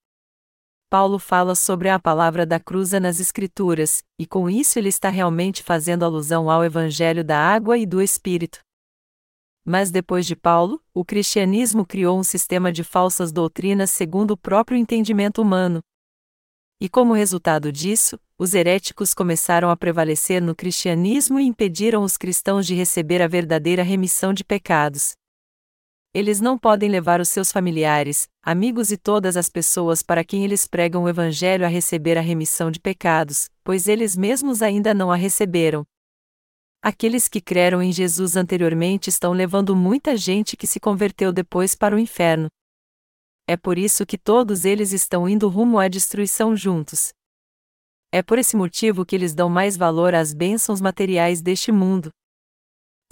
[0.92, 5.62] Paulo fala sobre a palavra da cruz nas Escrituras, e com isso ele está realmente
[5.62, 8.61] fazendo alusão ao Evangelho da água e do Espírito.
[9.64, 14.76] Mas depois de Paulo, o cristianismo criou um sistema de falsas doutrinas segundo o próprio
[14.76, 15.81] entendimento humano.
[16.78, 22.66] E como resultado disso, os heréticos começaram a prevalecer no cristianismo e impediram os cristãos
[22.66, 25.14] de receber a verdadeira remissão de pecados.
[26.14, 30.66] Eles não podem levar os seus familiares, amigos e todas as pessoas para quem eles
[30.66, 35.16] pregam o Evangelho a receber a remissão de pecados, pois eles mesmos ainda não a
[35.16, 35.85] receberam.
[36.83, 41.96] Aqueles que creram em Jesus anteriormente estão levando muita gente que se converteu depois para
[41.96, 42.48] o inferno.
[43.48, 47.11] É por isso que todos eles estão indo rumo à destruição juntos.
[48.12, 52.11] É por esse motivo que eles dão mais valor às bênçãos materiais deste mundo.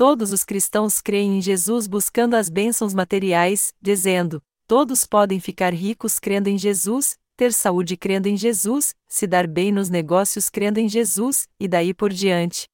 [0.00, 6.18] Todos os cristãos creem em Jesus buscando as bênçãos materiais, dizendo: todos podem ficar ricos
[6.18, 10.88] crendo em Jesus, ter saúde crendo em Jesus, se dar bem nos negócios crendo em
[10.88, 12.66] Jesus, e daí por diante.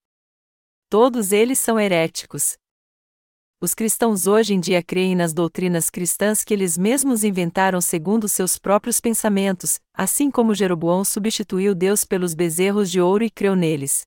[0.89, 2.57] Todos eles são heréticos.
[3.61, 8.57] Os cristãos hoje em dia creem nas doutrinas cristãs que eles mesmos inventaram segundo seus
[8.57, 14.07] próprios pensamentos, assim como Jeroboão substituiu Deus pelos bezerros de ouro e creu neles.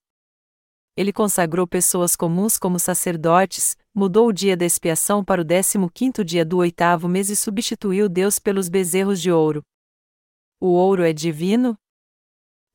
[1.00, 6.44] Ele consagrou pessoas comuns como sacerdotes, mudou o dia da expiação para o 15 dia
[6.44, 9.64] do oitavo mês e substituiu Deus pelos bezerros de ouro.
[10.60, 11.80] O ouro é divino?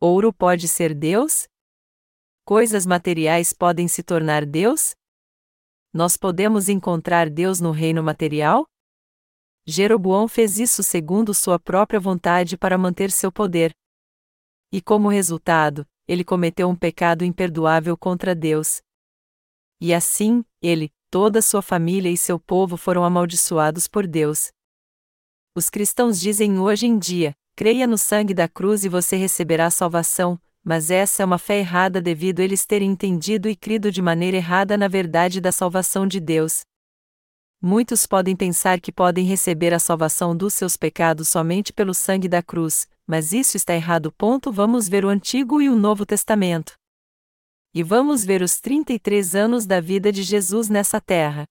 [0.01, 1.47] Ouro pode ser Deus?
[2.47, 4.95] Coisas materiais podem se tornar Deus?
[5.93, 8.65] Nós podemos encontrar Deus no reino material?
[9.67, 13.75] Jeroboão fez isso segundo sua própria vontade para manter seu poder.
[14.73, 18.83] E como resultado, ele cometeu um pecado imperdoável contra Deus.
[19.81, 24.51] E assim, ele, toda sua família e seu povo foram amaldiçoados por Deus.
[25.57, 30.41] Os cristãos dizem hoje em dia: creia no sangue da cruz e você receberá salvação,
[30.65, 34.77] mas essa é uma fé errada devido eles terem entendido e crido de maneira errada
[34.77, 36.63] na verdade da salvação de Deus.
[37.61, 42.43] Muitos podem pensar que podem receber a salvação dos seus pecados somente pelo sangue da
[42.43, 44.13] cruz, mas isso está errado.
[44.13, 44.53] Ponto.
[44.53, 46.75] Vamos ver o Antigo e o Novo Testamento.
[47.75, 51.45] E vamos ver os 33 anos da vida de Jesus nessa terra.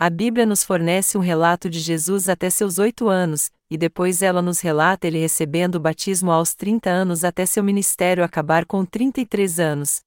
[0.00, 4.40] A Bíblia nos fornece um relato de Jesus até seus oito anos, e depois ela
[4.40, 9.58] nos relata ele recebendo o batismo aos 30 anos até seu ministério acabar com 33
[9.58, 10.00] anos.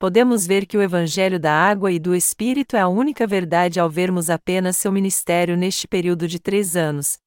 [0.00, 3.88] Podemos ver que o Evangelho da Água e do Espírito é a única verdade ao
[3.88, 7.18] vermos apenas seu ministério neste período de três anos.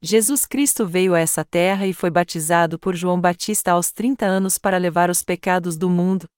[0.00, 4.56] Jesus Cristo veio a essa terra e foi batizado por João Batista aos 30 anos
[4.56, 6.28] para levar os pecados do mundo.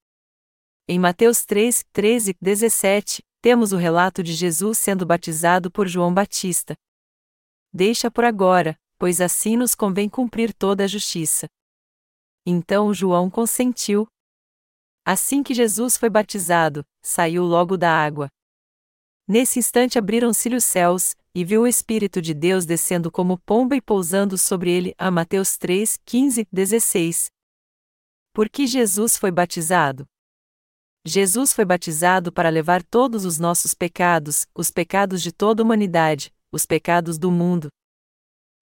[0.88, 6.75] Em Mateus 3, 13, 17, temos o relato de Jesus sendo batizado por João Batista.
[7.70, 11.46] Deixa por agora, pois assim nos convém cumprir toda a justiça.
[12.46, 14.09] Então João consentiu.
[15.05, 18.31] Assim que Jesus foi batizado, saiu logo da água.
[19.29, 23.81] Nesse instante abriram-se os céus, e viu o Espírito de Deus descendo como pomba e
[23.81, 24.95] pousando sobre ele.
[24.99, 27.31] A Mateus 3, 15, 16.
[28.33, 30.07] Por que Jesus foi batizado?
[31.05, 36.33] Jesus foi batizado para levar todos os nossos pecados, os pecados de toda a humanidade,
[36.53, 37.69] os pecados do mundo.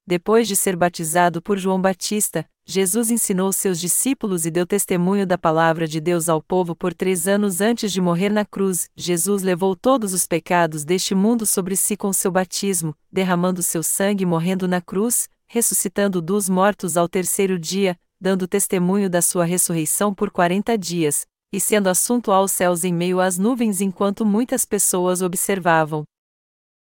[0.06, 5.38] Depois de ser batizado por João Batista, Jesus ensinou seus discípulos e deu testemunho da
[5.38, 8.90] palavra de Deus ao povo por três anos antes de morrer na cruz.
[8.94, 14.26] Jesus levou todos os pecados deste mundo sobre si com seu batismo, derramando seu sangue
[14.26, 20.30] morrendo na cruz, ressuscitando dos mortos ao terceiro dia, dando testemunho da sua ressurreição por
[20.30, 26.04] quarenta dias, e sendo assunto aos céus em meio às nuvens enquanto muitas pessoas observavam.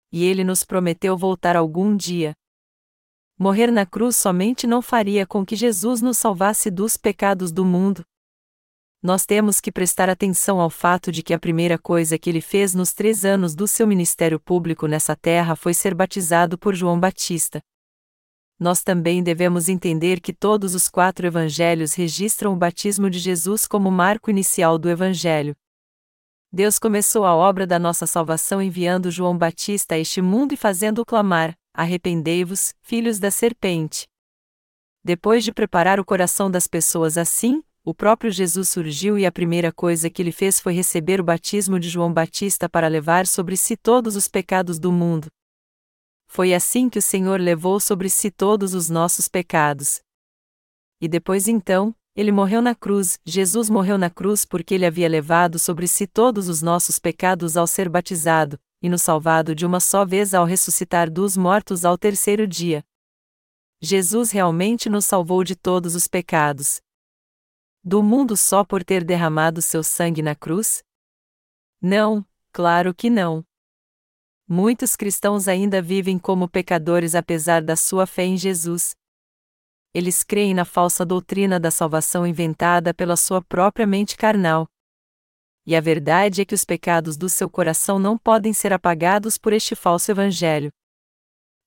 [0.09, 2.33] E ele nos prometeu voltar algum dia.
[3.37, 8.05] Morrer na cruz somente não faria com que Jesus nos salvasse dos pecados do mundo.
[9.01, 12.73] Nós temos que prestar atenção ao fato de que a primeira coisa que ele fez
[12.73, 17.61] nos três anos do seu ministério público nessa terra foi ser batizado por João Batista
[18.59, 23.91] nós também devemos entender que todos os quatro evangelhos registram o batismo de Jesus como
[23.91, 25.55] marco inicial do evangelho.
[26.51, 31.05] Deus começou a obra da nossa salvação enviando João Batista a este mundo e fazendo-o
[31.05, 34.05] clamar: Arrependei-vos, filhos da serpente.
[35.03, 39.73] Depois de preparar o coração das pessoas assim, o próprio Jesus surgiu e a primeira
[39.73, 43.75] coisa que ele fez foi receber o batismo de João Batista para levar sobre si
[43.75, 45.27] todos os pecados do mundo.
[46.27, 49.99] Foi assim que o Senhor levou sobre si todos os nossos pecados.
[51.01, 55.59] E depois então, ele morreu na cruz, Jesus morreu na cruz porque ele havia levado
[55.59, 60.05] sobre si todos os nossos pecados ao ser batizado, e nos salvado de uma só
[60.05, 62.85] vez ao ressuscitar dos mortos ao terceiro dia.
[63.81, 66.79] Jesus realmente nos salvou de todos os pecados.
[67.83, 70.83] Do mundo só por ter derramado seu sangue na cruz?
[71.81, 72.23] Não,
[72.53, 73.43] claro que não.
[74.47, 78.95] Muitos cristãos ainda vivem como pecadores apesar da sua fé em Jesus.
[79.95, 84.67] Eles creem na falsa doutrina da salvação inventada pela sua própria mente carnal.
[85.65, 89.51] E a verdade é que os pecados do seu coração não podem ser apagados por
[89.51, 90.71] este falso evangelho.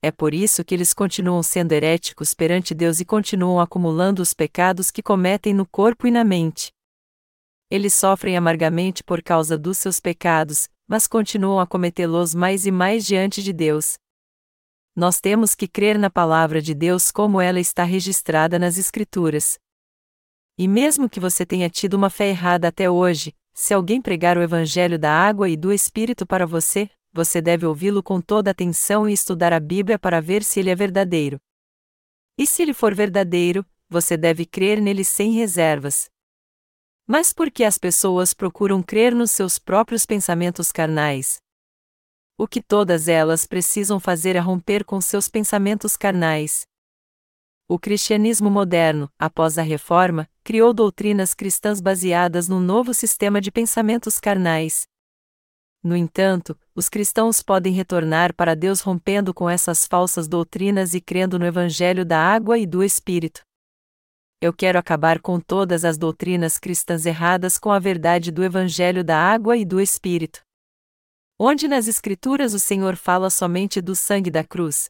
[0.00, 4.92] É por isso que eles continuam sendo heréticos perante Deus e continuam acumulando os pecados
[4.92, 6.70] que cometem no corpo e na mente.
[7.68, 13.04] Eles sofrem amargamente por causa dos seus pecados, mas continuam a cometê-los mais e mais
[13.04, 13.98] diante de Deus.
[14.94, 19.58] Nós temos que crer na palavra de Deus como ela está registrada nas Escrituras.
[20.56, 24.40] E mesmo que você tenha tido uma fé errada até hoje, se alguém pregar o
[24.40, 29.12] Evangelho da água e do Espírito para você, você deve ouvi-lo com toda atenção e
[29.12, 31.40] estudar a Bíblia para ver se ele é verdadeiro.
[32.38, 36.08] E se ele for verdadeiro, você deve crer nele sem reservas.
[37.04, 41.38] Mas por que as pessoas procuram crer nos seus próprios pensamentos carnais?
[42.38, 46.64] O que todas elas precisam fazer é romper com seus pensamentos carnais.
[47.66, 54.18] O cristianismo moderno, após a reforma, criou doutrinas cristãs baseadas num novo sistema de pensamentos
[54.18, 54.86] carnais.
[55.84, 61.38] No entanto, os cristãos podem retornar para Deus rompendo com essas falsas doutrinas e crendo
[61.38, 63.42] no Evangelho da água e do Espírito.
[64.40, 69.18] Eu quero acabar com todas as doutrinas cristãs erradas com a verdade do Evangelho da
[69.18, 70.40] água e do Espírito.
[71.38, 74.88] Onde nas Escrituras o Senhor fala somente do sangue da cruz?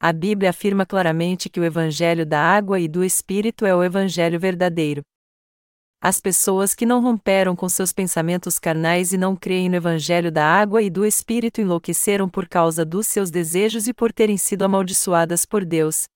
[0.00, 4.40] A Bíblia afirma claramente que o Evangelho da água e do Espírito é o Evangelho
[4.40, 5.02] verdadeiro.
[6.02, 10.46] As pessoas que não romperam com seus pensamentos carnais e não creem no Evangelho da
[10.46, 15.44] água e do Espírito enlouqueceram por causa dos seus desejos e por terem sido amaldiçoadas
[15.44, 16.06] por Deus,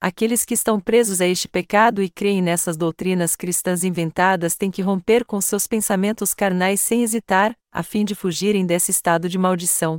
[0.00, 4.82] Aqueles que estão presos a este pecado e creem nessas doutrinas cristãs inventadas têm que
[4.82, 9.98] romper com seus pensamentos carnais sem hesitar, a fim de fugirem desse estado de maldição.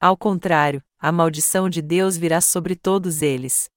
[0.00, 3.68] Ao contrário, a maldição de Deus virá sobre todos eles.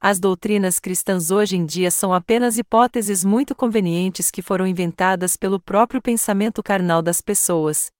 [0.00, 5.58] As doutrinas cristãs hoje em dia são apenas hipóteses muito convenientes que foram inventadas pelo
[5.58, 7.90] próprio pensamento carnal das pessoas,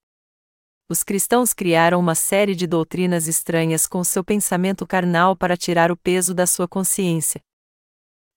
[0.89, 5.97] os cristãos criaram uma série de doutrinas estranhas com seu pensamento carnal para tirar o
[5.97, 7.41] peso da sua consciência.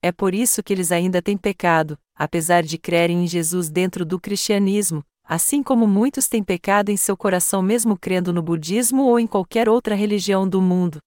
[0.01, 4.19] É por isso que eles ainda têm pecado, apesar de crerem em Jesus dentro do
[4.19, 9.27] cristianismo, assim como muitos têm pecado em seu coração mesmo crendo no budismo ou em
[9.27, 10.97] qualquer outra religião do mundo.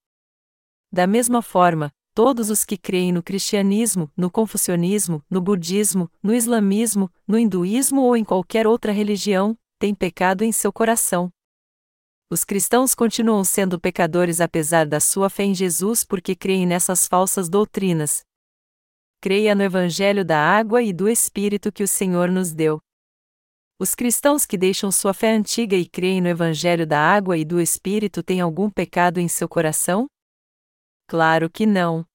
[0.92, 7.10] Da mesma forma, todos os que creem no cristianismo, no confucionismo, no budismo, no islamismo,
[7.26, 11.28] no hinduísmo ou em qualquer outra religião, tem pecado em seu coração.
[12.30, 17.48] Os cristãos continuam sendo pecadores apesar da sua fé em Jesus porque creem nessas falsas
[17.48, 18.22] doutrinas.
[19.20, 22.80] Creia no Evangelho da água e do Espírito que o Senhor nos deu.
[23.82, 27.60] Os cristãos que deixam sua fé antiga e creem no Evangelho da água e do
[27.60, 30.06] Espírito têm algum pecado em seu coração?
[31.08, 32.06] Claro que não.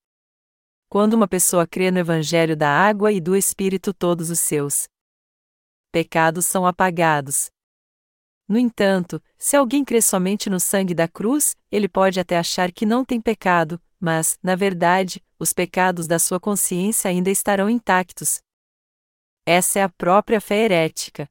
[0.90, 4.88] Quando uma pessoa crê no Evangelho da água e do Espírito, todos os seus
[5.92, 7.52] pecados são apagados.
[8.48, 12.86] No entanto, se alguém crê somente no sangue da cruz, ele pode até achar que
[12.86, 18.40] não tem pecado, mas, na verdade, os pecados da sua consciência ainda estarão intactos.
[19.46, 21.30] Essa é a própria fé herética.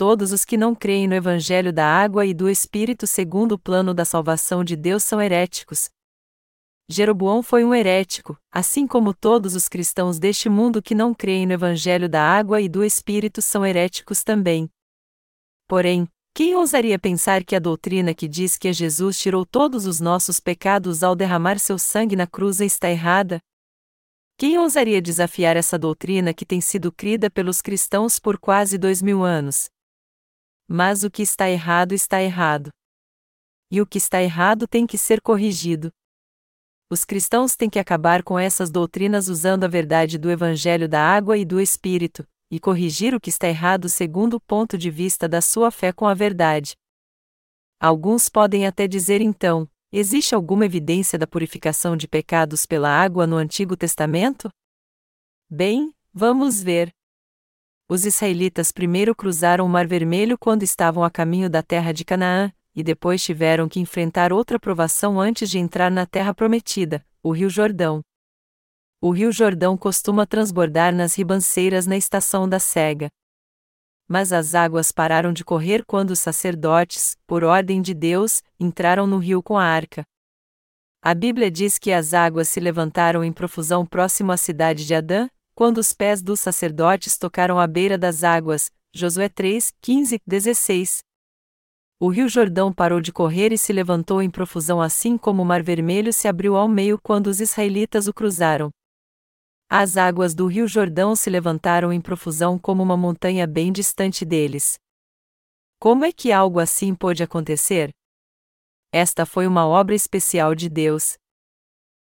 [0.00, 3.92] Todos os que não creem no Evangelho da água e do Espírito segundo o plano
[3.92, 5.90] da salvação de Deus são heréticos.
[6.88, 11.52] Jeroboão foi um herético, assim como todos os cristãos deste mundo que não creem no
[11.52, 14.70] Evangelho da água e do Espírito são heréticos também.
[15.68, 20.40] Porém, quem ousaria pensar que a doutrina que diz que Jesus tirou todos os nossos
[20.40, 23.38] pecados ao derramar seu sangue na cruz está errada?
[24.38, 29.22] Quem ousaria desafiar essa doutrina que tem sido crida pelos cristãos por quase dois mil
[29.22, 29.68] anos?
[30.72, 32.70] Mas o que está errado está errado.
[33.72, 35.90] E o que está errado tem que ser corrigido.
[36.88, 41.36] Os cristãos têm que acabar com essas doutrinas usando a verdade do Evangelho da água
[41.36, 45.40] e do Espírito, e corrigir o que está errado segundo o ponto de vista da
[45.40, 46.74] sua fé com a verdade.
[47.80, 53.34] Alguns podem até dizer então: existe alguma evidência da purificação de pecados pela água no
[53.34, 54.48] Antigo Testamento?
[55.50, 56.92] Bem, vamos ver.
[57.90, 62.52] Os israelitas primeiro cruzaram o Mar Vermelho quando estavam a caminho da terra de Canaã,
[62.72, 67.50] e depois tiveram que enfrentar outra provação antes de entrar na terra prometida, o Rio
[67.50, 68.00] Jordão.
[69.00, 73.08] O Rio Jordão costuma transbordar nas ribanceiras na estação da cega.
[74.06, 79.18] Mas as águas pararam de correr quando os sacerdotes, por ordem de Deus, entraram no
[79.18, 80.04] rio com a arca.
[81.02, 85.28] A Bíblia diz que as águas se levantaram em profusão próximo à cidade de Adã,
[85.54, 88.70] quando os pés dos sacerdotes tocaram a beira das águas.
[88.92, 90.98] Josué 3, 15, 16.
[92.00, 95.62] O rio Jordão parou de correr e se levantou em profusão assim como o Mar
[95.62, 98.70] Vermelho se abriu ao meio quando os israelitas o cruzaram.
[99.68, 104.78] As águas do rio Jordão se levantaram em profusão como uma montanha bem distante deles.
[105.78, 107.90] Como é que algo assim pôde acontecer?
[108.90, 111.19] Esta foi uma obra especial de Deus.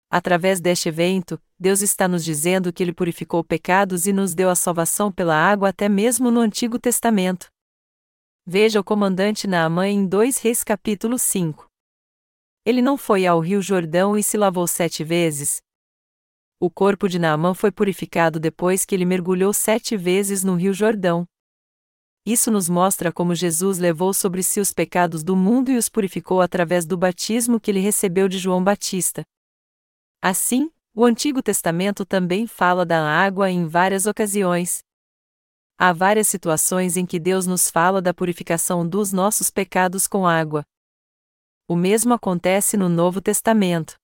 [0.10, 4.56] Através deste evento, Deus está nos dizendo que Ele purificou pecados e nos deu a
[4.56, 7.48] salvação pela água até mesmo no Antigo Testamento.
[8.46, 11.68] Veja o comandante Naamã em 2 Reis capítulo 5.
[12.66, 15.62] Ele não foi ao rio Jordão e se lavou sete vezes,
[16.58, 21.26] o corpo de Naamã foi purificado depois que ele mergulhou sete vezes no rio Jordão.
[22.26, 26.40] Isso nos mostra como Jesus levou sobre si os pecados do mundo e os purificou
[26.40, 29.22] através do batismo que ele recebeu de João Batista.
[30.28, 34.84] Assim, o Antigo Testamento também fala da água em várias ocasiões.
[35.78, 40.66] Há várias situações em que Deus nos fala da purificação dos nossos pecados com água.
[41.68, 44.00] O mesmo acontece no Novo Testamento.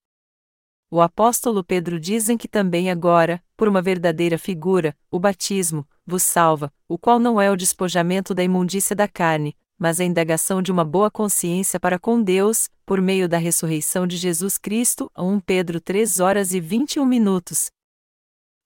[0.91, 6.72] O apóstolo Pedro dizem que também agora, por uma verdadeira figura, o batismo, vos salva,
[6.88, 10.86] o qual não é o despojamento da imundícia da carne, mas a indagação de uma
[10.86, 15.82] boa consciência para com Deus, por meio da ressurreição de Jesus Cristo, a 1 Pedro
[15.82, 17.71] 3 horas e 21 minutos.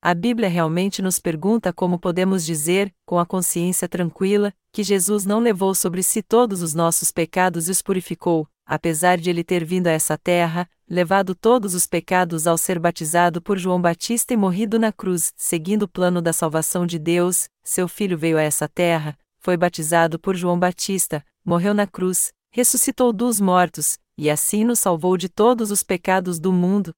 [0.01, 5.39] A Bíblia realmente nos pergunta como podemos dizer, com a consciência tranquila, que Jesus não
[5.39, 9.87] levou sobre si todos os nossos pecados e os purificou, apesar de ele ter vindo
[9.87, 14.77] a essa terra, levado todos os pecados ao ser batizado por João Batista e morrido
[14.77, 19.17] na cruz, seguindo o plano da salvação de Deus, seu filho veio a essa terra,
[19.45, 25.15] foi batizado por João Batista, morreu na cruz, ressuscitou dos mortos, e assim nos salvou
[25.15, 26.91] de todos os pecados do mundo.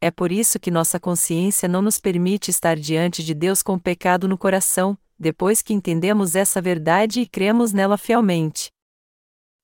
[0.00, 4.26] É por isso que nossa consciência não nos permite estar diante de Deus com pecado
[4.26, 8.72] no coração, depois que entendemos essa verdade e cremos nela fielmente.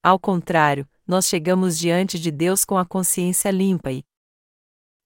[0.00, 4.04] Ao contrário, nós chegamos diante de Deus com a consciência limpa e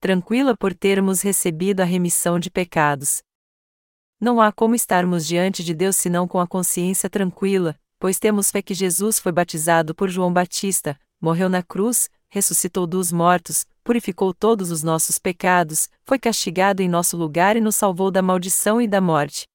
[0.01, 3.22] tranquila por termos recebido a remissão de pecados.
[4.21, 8.62] Não há como estarmos diante de Deus senão com a consciência tranquila, pois temos fé
[8.62, 14.71] que Jesus foi batizado por João Batista, morreu na cruz, ressuscitou dos mortos, purificou todos
[14.71, 19.01] os nossos pecados, foi castigado em nosso lugar e nos salvou da maldição e da
[19.01, 19.47] morte.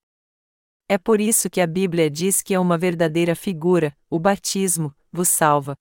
[0.87, 5.29] É por isso que a Bíblia diz que é uma verdadeira figura, o batismo, vos
[5.29, 5.75] salva.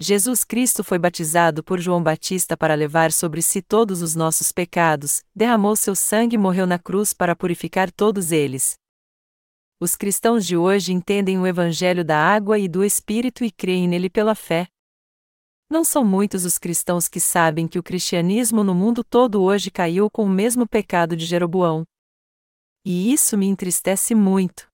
[0.00, 5.22] Jesus Cristo foi batizado por João Batista para levar sobre si todos os nossos pecados,
[5.32, 8.74] derramou seu sangue e morreu na cruz para purificar todos eles.
[9.80, 14.10] Os cristãos de hoje entendem o Evangelho da água e do Espírito e creem nele
[14.10, 14.66] pela fé.
[15.70, 20.10] Não são muitos os cristãos que sabem que o cristianismo no mundo todo hoje caiu
[20.10, 21.84] com o mesmo pecado de Jeroboão.
[22.84, 24.73] E isso me entristece muito.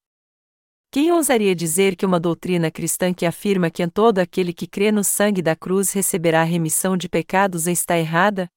[0.92, 5.04] Quem ousaria dizer que uma doutrina cristã que afirma que todo aquele que crê no
[5.04, 8.50] sangue da cruz receberá remissão de pecados está errada?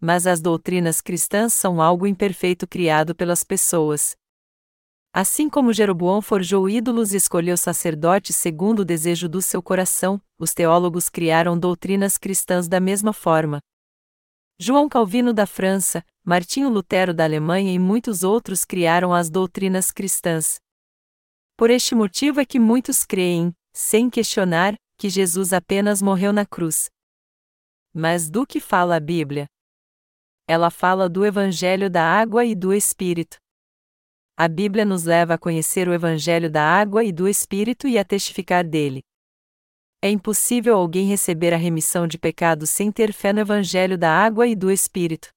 [0.00, 4.16] Mas as doutrinas cristãs são algo imperfeito criado pelas pessoas.
[5.12, 10.54] Assim como Jeroboão forjou ídolos e escolheu sacerdotes segundo o desejo do seu coração, os
[10.54, 13.60] teólogos criaram doutrinas cristãs da mesma forma.
[14.58, 20.63] João Calvino da França, Martinho Lutero da Alemanha e muitos outros criaram as doutrinas cristãs.
[21.56, 26.88] Por este motivo é que muitos creem, sem questionar, que Jesus apenas morreu na cruz.
[27.94, 29.46] Mas do que fala a Bíblia?
[30.48, 33.36] Ela fala do Evangelho da água e do Espírito.
[34.36, 38.04] A Bíblia nos leva a conhecer o Evangelho da água e do Espírito e a
[38.04, 39.00] testificar dele.
[40.02, 44.46] É impossível alguém receber a remissão de pecados sem ter fé no Evangelho da água
[44.48, 45.33] e do Espírito.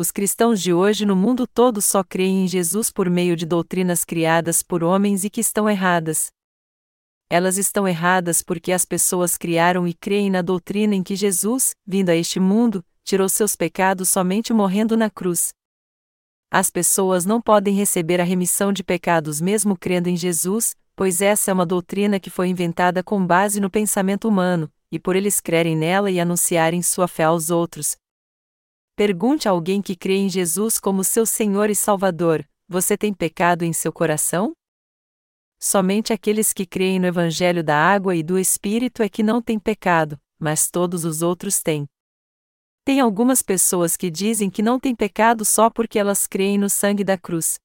[0.00, 4.04] Os cristãos de hoje no mundo todo só creem em Jesus por meio de doutrinas
[4.04, 6.30] criadas por homens e que estão erradas.
[7.28, 12.10] Elas estão erradas porque as pessoas criaram e creem na doutrina em que Jesus, vindo
[12.10, 15.48] a este mundo, tirou seus pecados somente morrendo na cruz.
[16.48, 21.50] As pessoas não podem receber a remissão de pecados mesmo crendo em Jesus, pois essa
[21.50, 25.76] é uma doutrina que foi inventada com base no pensamento humano, e por eles crerem
[25.76, 27.96] nela e anunciarem sua fé aos outros,
[28.98, 33.62] Pergunte a alguém que crê em Jesus como seu Senhor e Salvador: Você tem pecado
[33.62, 34.52] em seu coração?
[35.56, 39.56] Somente aqueles que creem no Evangelho da água e do Espírito é que não têm
[39.56, 41.86] pecado, mas todos os outros têm.
[42.84, 47.04] Tem algumas pessoas que dizem que não têm pecado só porque elas creem no sangue
[47.04, 47.56] da cruz.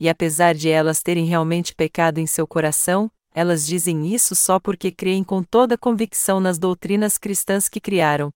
[0.00, 4.90] E apesar de elas terem realmente pecado em seu coração, elas dizem isso só porque
[4.90, 8.32] creem com toda convicção nas doutrinas cristãs que criaram,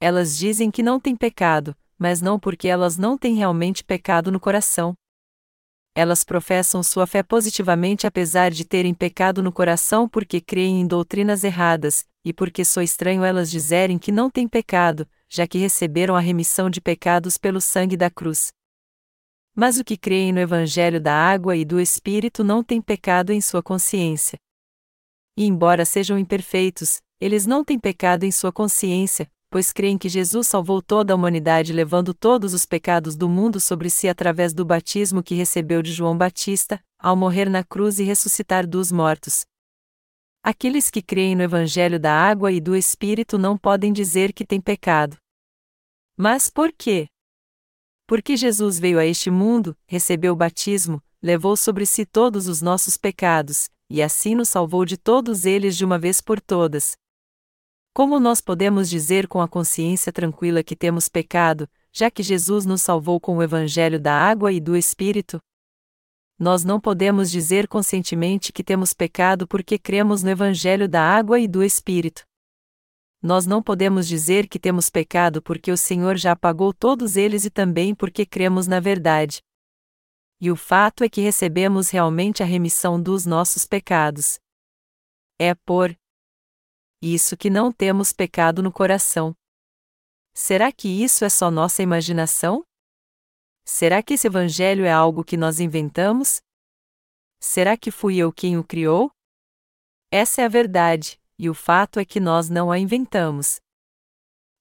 [0.00, 4.40] elas dizem que não têm pecado, mas não porque elas não têm realmente pecado no
[4.40, 4.94] coração.
[5.94, 11.44] Elas professam sua fé positivamente apesar de terem pecado no coração porque creem em doutrinas
[11.44, 16.20] erradas, e porque sou estranho elas dizerem que não têm pecado, já que receberam a
[16.20, 18.52] remissão de pecados pelo sangue da cruz.
[19.54, 23.40] Mas o que creem no Evangelho da água e do Espírito não têm pecado em
[23.40, 24.38] sua consciência.
[25.36, 30.46] E embora sejam imperfeitos, eles não têm pecado em sua consciência, pois creem que Jesus
[30.46, 35.24] salvou toda a humanidade levando todos os pecados do mundo sobre si através do batismo
[35.24, 39.44] que recebeu de João Batista, ao morrer na cruz e ressuscitar dos mortos.
[40.42, 44.60] Aqueles que creem no Evangelho da água e do Espírito não podem dizer que têm
[44.60, 45.16] pecado.
[46.16, 47.08] Mas por quê?
[48.06, 52.96] Porque Jesus veio a este mundo, recebeu o batismo, levou sobre si todos os nossos
[52.96, 56.99] pecados, e assim nos salvou de todos eles de uma vez por todas.
[57.92, 62.82] Como nós podemos dizer com a consciência tranquila que temos pecado, já que Jesus nos
[62.82, 65.40] salvou com o Evangelho da água e do Espírito?
[66.38, 71.48] Nós não podemos dizer conscientemente que temos pecado porque cremos no Evangelho da água e
[71.48, 72.22] do Espírito.
[73.20, 77.50] Nós não podemos dizer que temos pecado porque o Senhor já apagou todos eles e
[77.50, 79.42] também porque cremos na verdade.
[80.40, 84.38] E o fato é que recebemos realmente a remissão dos nossos pecados.
[85.38, 85.94] É por
[87.02, 89.34] isso que não temos pecado no coração.
[90.34, 92.64] Será que isso é só nossa imaginação?
[93.64, 96.40] Será que esse evangelho é algo que nós inventamos?
[97.38, 99.10] Será que fui eu quem o criou?
[100.10, 103.60] Essa é a verdade, e o fato é que nós não a inventamos.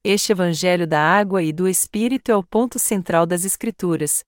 [0.03, 4.23] Este evangelho da água e do espírito é o ponto central das Escrituras.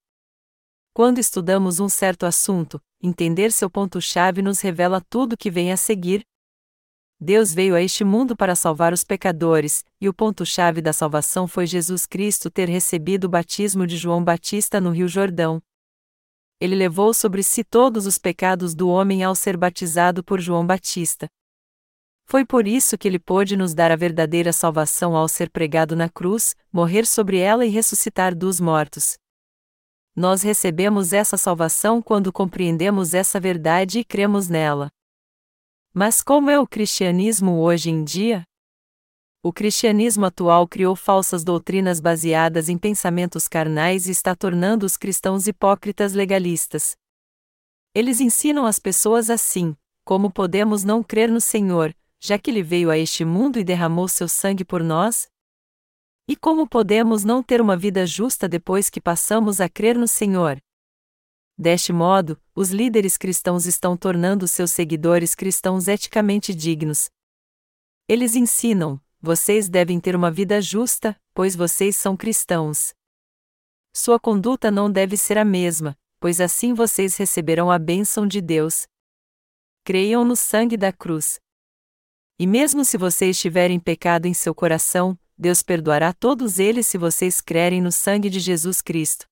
[0.93, 5.77] Quando estudamos um certo assunto, entender seu ponto-chave nos revela tudo o que vem a
[5.77, 6.25] seguir,
[7.23, 11.67] Deus veio a este mundo para salvar os pecadores, e o ponto-chave da salvação foi
[11.67, 15.61] Jesus Cristo ter recebido o batismo de João Batista no Rio Jordão.
[16.59, 21.27] Ele levou sobre si todos os pecados do homem ao ser batizado por João Batista.
[22.25, 26.09] Foi por isso que ele pôde nos dar a verdadeira salvação ao ser pregado na
[26.09, 29.15] cruz, morrer sobre ela e ressuscitar dos mortos.
[30.15, 34.89] Nós recebemos essa salvação quando compreendemos essa verdade e cremos nela.
[35.93, 38.43] Mas como é o cristianismo hoje em dia?
[39.43, 45.47] O cristianismo atual criou falsas doutrinas baseadas em pensamentos carnais e está tornando os cristãos
[45.47, 46.95] hipócritas legalistas.
[47.93, 49.75] Eles ensinam as pessoas assim:
[50.05, 54.07] como podemos não crer no Senhor, já que ele veio a este mundo e derramou
[54.07, 55.27] seu sangue por nós?
[56.25, 60.57] E como podemos não ter uma vida justa depois que passamos a crer no Senhor?
[61.61, 67.11] Deste modo, os líderes cristãos estão tornando seus seguidores cristãos eticamente dignos.
[68.07, 72.95] Eles ensinam: vocês devem ter uma vida justa, pois vocês são cristãos.
[73.93, 78.87] Sua conduta não deve ser a mesma, pois assim vocês receberão a bênção de Deus.
[79.83, 81.39] Creiam no sangue da cruz.
[82.39, 87.39] E mesmo se vocês tiverem pecado em seu coração, Deus perdoará todos eles se vocês
[87.39, 89.30] crerem no sangue de Jesus Cristo.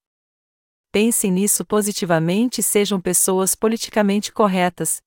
[0.91, 5.01] Pensem nisso positivamente e sejam pessoas politicamente corretas.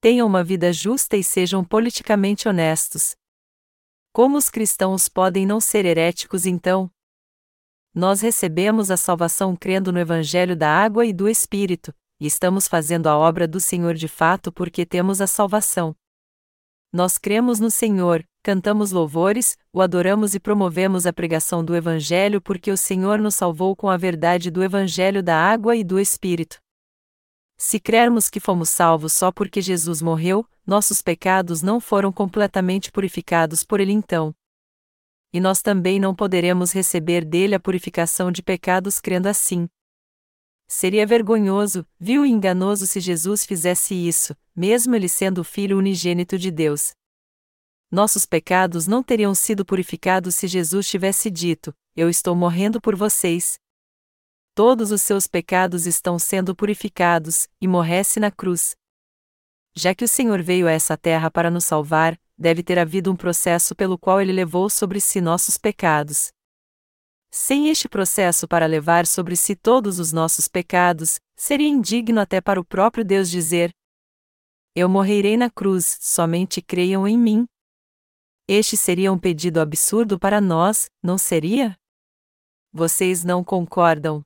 [0.00, 3.16] Tenham uma vida justa e sejam politicamente honestos.
[4.12, 6.88] Como os cristãos podem não ser heréticos então?
[7.92, 13.08] Nós recebemos a salvação crendo no Evangelho da Água e do Espírito, e estamos fazendo
[13.08, 15.96] a obra do Senhor de fato porque temos a salvação.
[16.94, 22.70] Nós cremos no Senhor, cantamos louvores, o adoramos e promovemos a pregação do Evangelho porque
[22.70, 26.60] o Senhor nos salvou com a verdade do Evangelho da água e do Espírito.
[27.58, 33.64] Se crermos que fomos salvos só porque Jesus morreu, nossos pecados não foram completamente purificados
[33.64, 34.32] por ele então.
[35.32, 39.68] E nós também não poderemos receber dele a purificação de pecados crendo assim.
[40.74, 46.36] Seria vergonhoso, vil e enganoso se Jesus fizesse isso, mesmo ele sendo o Filho unigênito
[46.36, 46.94] de Deus
[47.94, 53.56] nossos pecados não teriam sido purificados se Jesus tivesse dito: Eu estou morrendo por vocês.
[54.52, 58.76] Todos os seus pecados estão sendo purificados, e morresse na cruz.
[59.76, 63.16] Já que o Senhor veio a essa terra para nos salvar, deve ter havido um
[63.16, 66.32] processo pelo qual ele levou sobre si nossos pecados.
[67.36, 72.60] Sem este processo para levar sobre si todos os nossos pecados, seria indigno até para
[72.60, 73.72] o próprio Deus dizer:
[74.72, 77.44] Eu morrerei na cruz, somente creiam em mim.
[78.46, 81.76] Este seria um pedido absurdo para nós, não seria?
[82.72, 84.22] Vocês não concordam?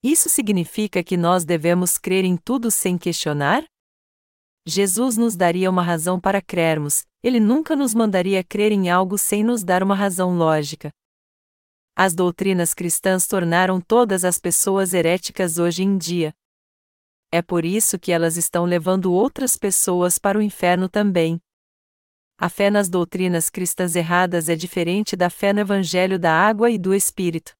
[0.00, 3.64] Isso significa que nós devemos crer em tudo sem questionar?
[4.64, 9.42] Jesus nos daria uma razão para crermos, ele nunca nos mandaria crer em algo sem
[9.42, 10.92] nos dar uma razão lógica.
[11.96, 16.34] As doutrinas cristãs tornaram todas as pessoas heréticas hoje em dia.
[17.30, 21.40] É por isso que elas estão levando outras pessoas para o inferno também.
[22.36, 26.78] A fé nas doutrinas cristãs erradas é diferente da fé no Evangelho da água e
[26.78, 27.54] do Espírito.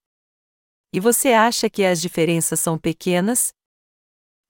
[0.92, 3.52] E você acha que as diferenças são pequenas?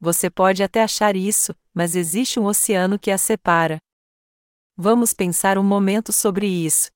[0.01, 3.79] Você pode até achar isso, mas existe um oceano que as separa.
[4.77, 6.94] Vamos pensar um momento sobre isso.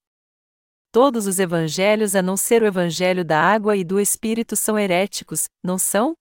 [0.90, 5.44] Todos os evangelhos, a não ser o evangelho da água e do Espírito, são heréticos,
[5.62, 6.14] não são?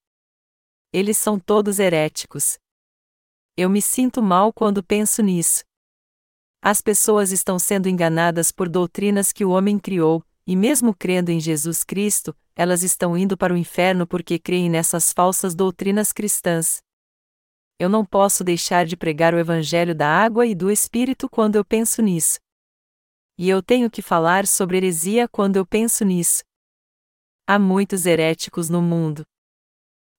[0.92, 2.58] Eles são todos heréticos.
[3.56, 5.64] Eu me sinto mal quando penso nisso.
[6.62, 11.40] As pessoas estão sendo enganadas por doutrinas que o homem criou, e mesmo crendo em
[11.40, 16.82] Jesus Cristo, elas estão indo para o inferno porque creem nessas falsas doutrinas cristãs.
[17.80, 21.64] Eu não posso deixar de pregar o Evangelho da água e do Espírito quando eu
[21.64, 22.40] penso nisso.
[23.38, 26.44] E eu tenho que falar sobre heresia quando eu penso nisso.
[27.46, 29.24] Há muitos heréticos no mundo.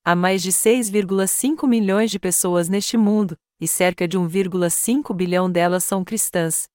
[0.04, 5.84] Há mais de 6,5 milhões de pessoas neste mundo, e cerca de 1,5 bilhão delas
[5.84, 6.68] são cristãs.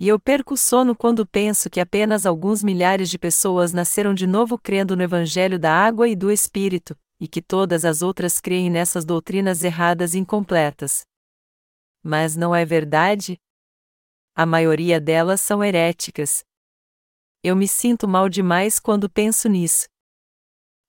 [0.00, 4.26] E eu perco o sono quando penso que apenas alguns milhares de pessoas nasceram de
[4.26, 8.70] novo crendo no Evangelho da água e do Espírito, e que todas as outras creem
[8.70, 11.02] nessas doutrinas erradas e incompletas.
[12.02, 13.38] Mas não é verdade?
[14.34, 16.42] A maioria delas são heréticas.
[17.42, 19.86] Eu me sinto mal demais quando penso nisso.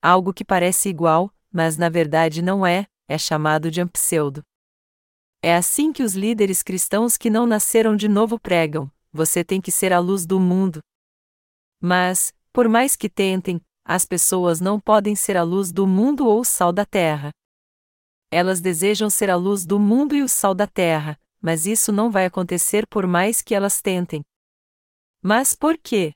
[0.01, 4.41] Algo que parece igual, mas na verdade não é, é chamado de ampseudo.
[5.41, 9.71] É assim que os líderes cristãos que não nasceram de novo pregam: você tem que
[9.71, 10.79] ser a luz do mundo.
[11.81, 16.39] Mas, por mais que tentem, as pessoas não podem ser a luz do mundo ou
[16.39, 17.31] o sal da terra.
[18.31, 22.09] Elas desejam ser a luz do mundo e o sal da terra, mas isso não
[22.09, 24.23] vai acontecer por mais que elas tentem.
[25.21, 26.13] Mas por quê?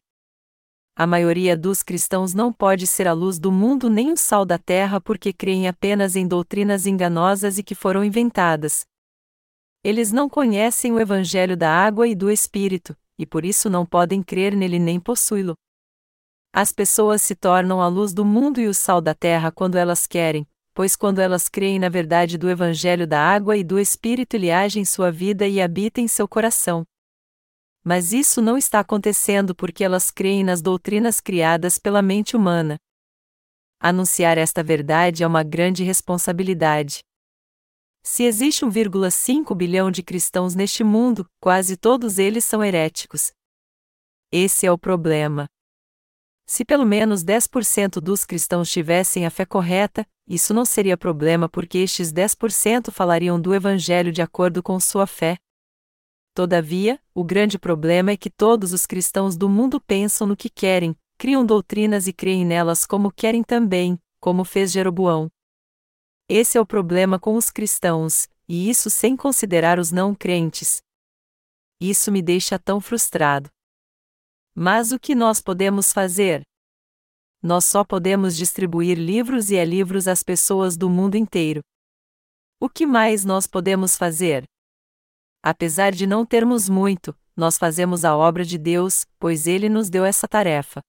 [0.96, 4.58] A maioria dos cristãos não pode ser a luz do mundo nem o sal da
[4.58, 8.86] terra porque creem apenas em doutrinas enganosas e que foram inventadas.
[9.84, 14.24] Eles não conhecem o Evangelho da água e do Espírito, e por isso não podem
[14.24, 15.56] crer nele nem possuí-lo.
[16.54, 20.08] As pessoas se tornam a luz do mundo e o sal da terra quando elas
[20.08, 20.48] querem,
[20.78, 24.80] pois quando elas creem na verdade do Evangelho da água e do Espírito ele age
[24.80, 26.86] em sua vida e habita em seu coração.
[27.84, 32.78] Mas isso não está acontecendo porque elas creem nas doutrinas criadas pela mente humana.
[33.80, 37.00] Anunciar esta verdade é uma grande responsabilidade.
[38.04, 43.32] Se existe 1,5 bilhão de cristãos neste mundo, quase todos eles são heréticos.
[44.32, 45.48] Esse é o problema.
[46.50, 51.80] Se pelo menos 10% dos cristãos tivessem a fé correta, isso não seria problema porque
[51.80, 55.38] estes 10% falariam do Evangelho de acordo com sua fé.
[56.34, 60.96] Todavia, o grande problema é que todos os cristãos do mundo pensam no que querem,
[61.18, 65.30] criam doutrinas e creem nelas como querem também, como fez Jeroboão.
[66.30, 70.82] Esse é o problema com os cristãos, e isso sem considerar os não crentes.
[71.82, 73.50] Isso me deixa tão frustrado.
[74.60, 76.42] Mas o que nós podemos fazer?
[77.44, 81.62] Nós só podemos distribuir livros e e-livros às pessoas do mundo inteiro.
[82.60, 84.46] O que mais nós podemos fazer?
[85.44, 90.04] Apesar de não termos muito, nós fazemos a obra de Deus, pois ele nos deu
[90.04, 90.82] essa tarefa.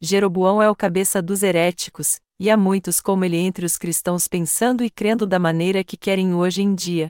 [0.00, 4.84] Jeroboão é o cabeça dos heréticos, e há muitos como ele entre os cristãos pensando
[4.84, 7.08] e crendo da maneira que querem hoje em dia.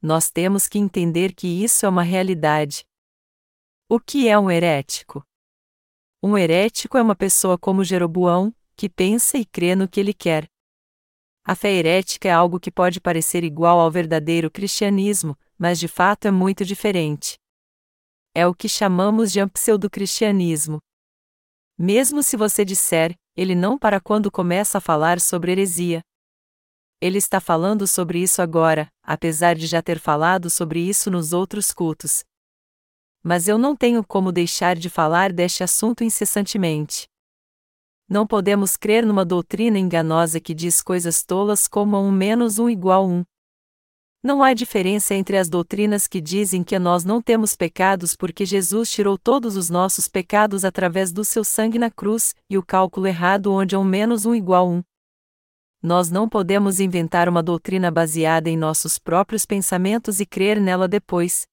[0.00, 2.86] Nós temos que entender que isso é uma realidade.
[3.94, 5.22] O que é um herético?
[6.22, 10.46] Um herético é uma pessoa como Jeroboão, que pensa e crê no que ele quer.
[11.44, 16.24] A fé herética é algo que pode parecer igual ao verdadeiro cristianismo, mas de fato
[16.26, 17.36] é muito diferente.
[18.34, 20.78] É o que chamamos de pseudo-cristianismo.
[21.76, 26.00] Mesmo se você disser, ele não para quando começa a falar sobre heresia.
[26.98, 31.72] Ele está falando sobre isso agora, apesar de já ter falado sobre isso nos outros
[31.72, 32.24] cultos.
[33.22, 37.06] Mas eu não tenho como deixar de falar deste assunto incessantemente.
[38.08, 43.08] Não podemos crer numa doutrina enganosa que diz coisas tolas como um menos um igual
[43.08, 43.24] um.
[44.24, 48.90] Não há diferença entre as doutrinas que dizem que nós não temos pecados porque Jesus
[48.90, 53.52] tirou todos os nossos pecados através do seu sangue na cruz, e o cálculo errado
[53.52, 54.82] onde um menos um igual um.
[55.82, 61.48] Nós não podemos inventar uma doutrina baseada em nossos próprios pensamentos e crer nela depois.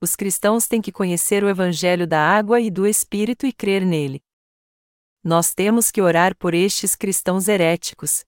[0.00, 4.22] Os cristãos têm que conhecer o Evangelho da água e do Espírito e crer nele.
[5.24, 8.24] Nós temos que orar por estes cristãos heréticos.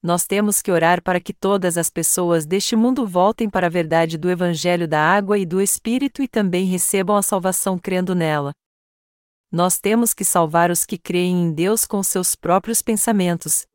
[0.00, 4.16] Nós temos que orar para que todas as pessoas deste mundo voltem para a verdade
[4.16, 8.52] do Evangelho da água e do Espírito e também recebam a salvação crendo nela.
[9.50, 13.66] Nós temos que salvar os que creem em Deus com seus próprios pensamentos,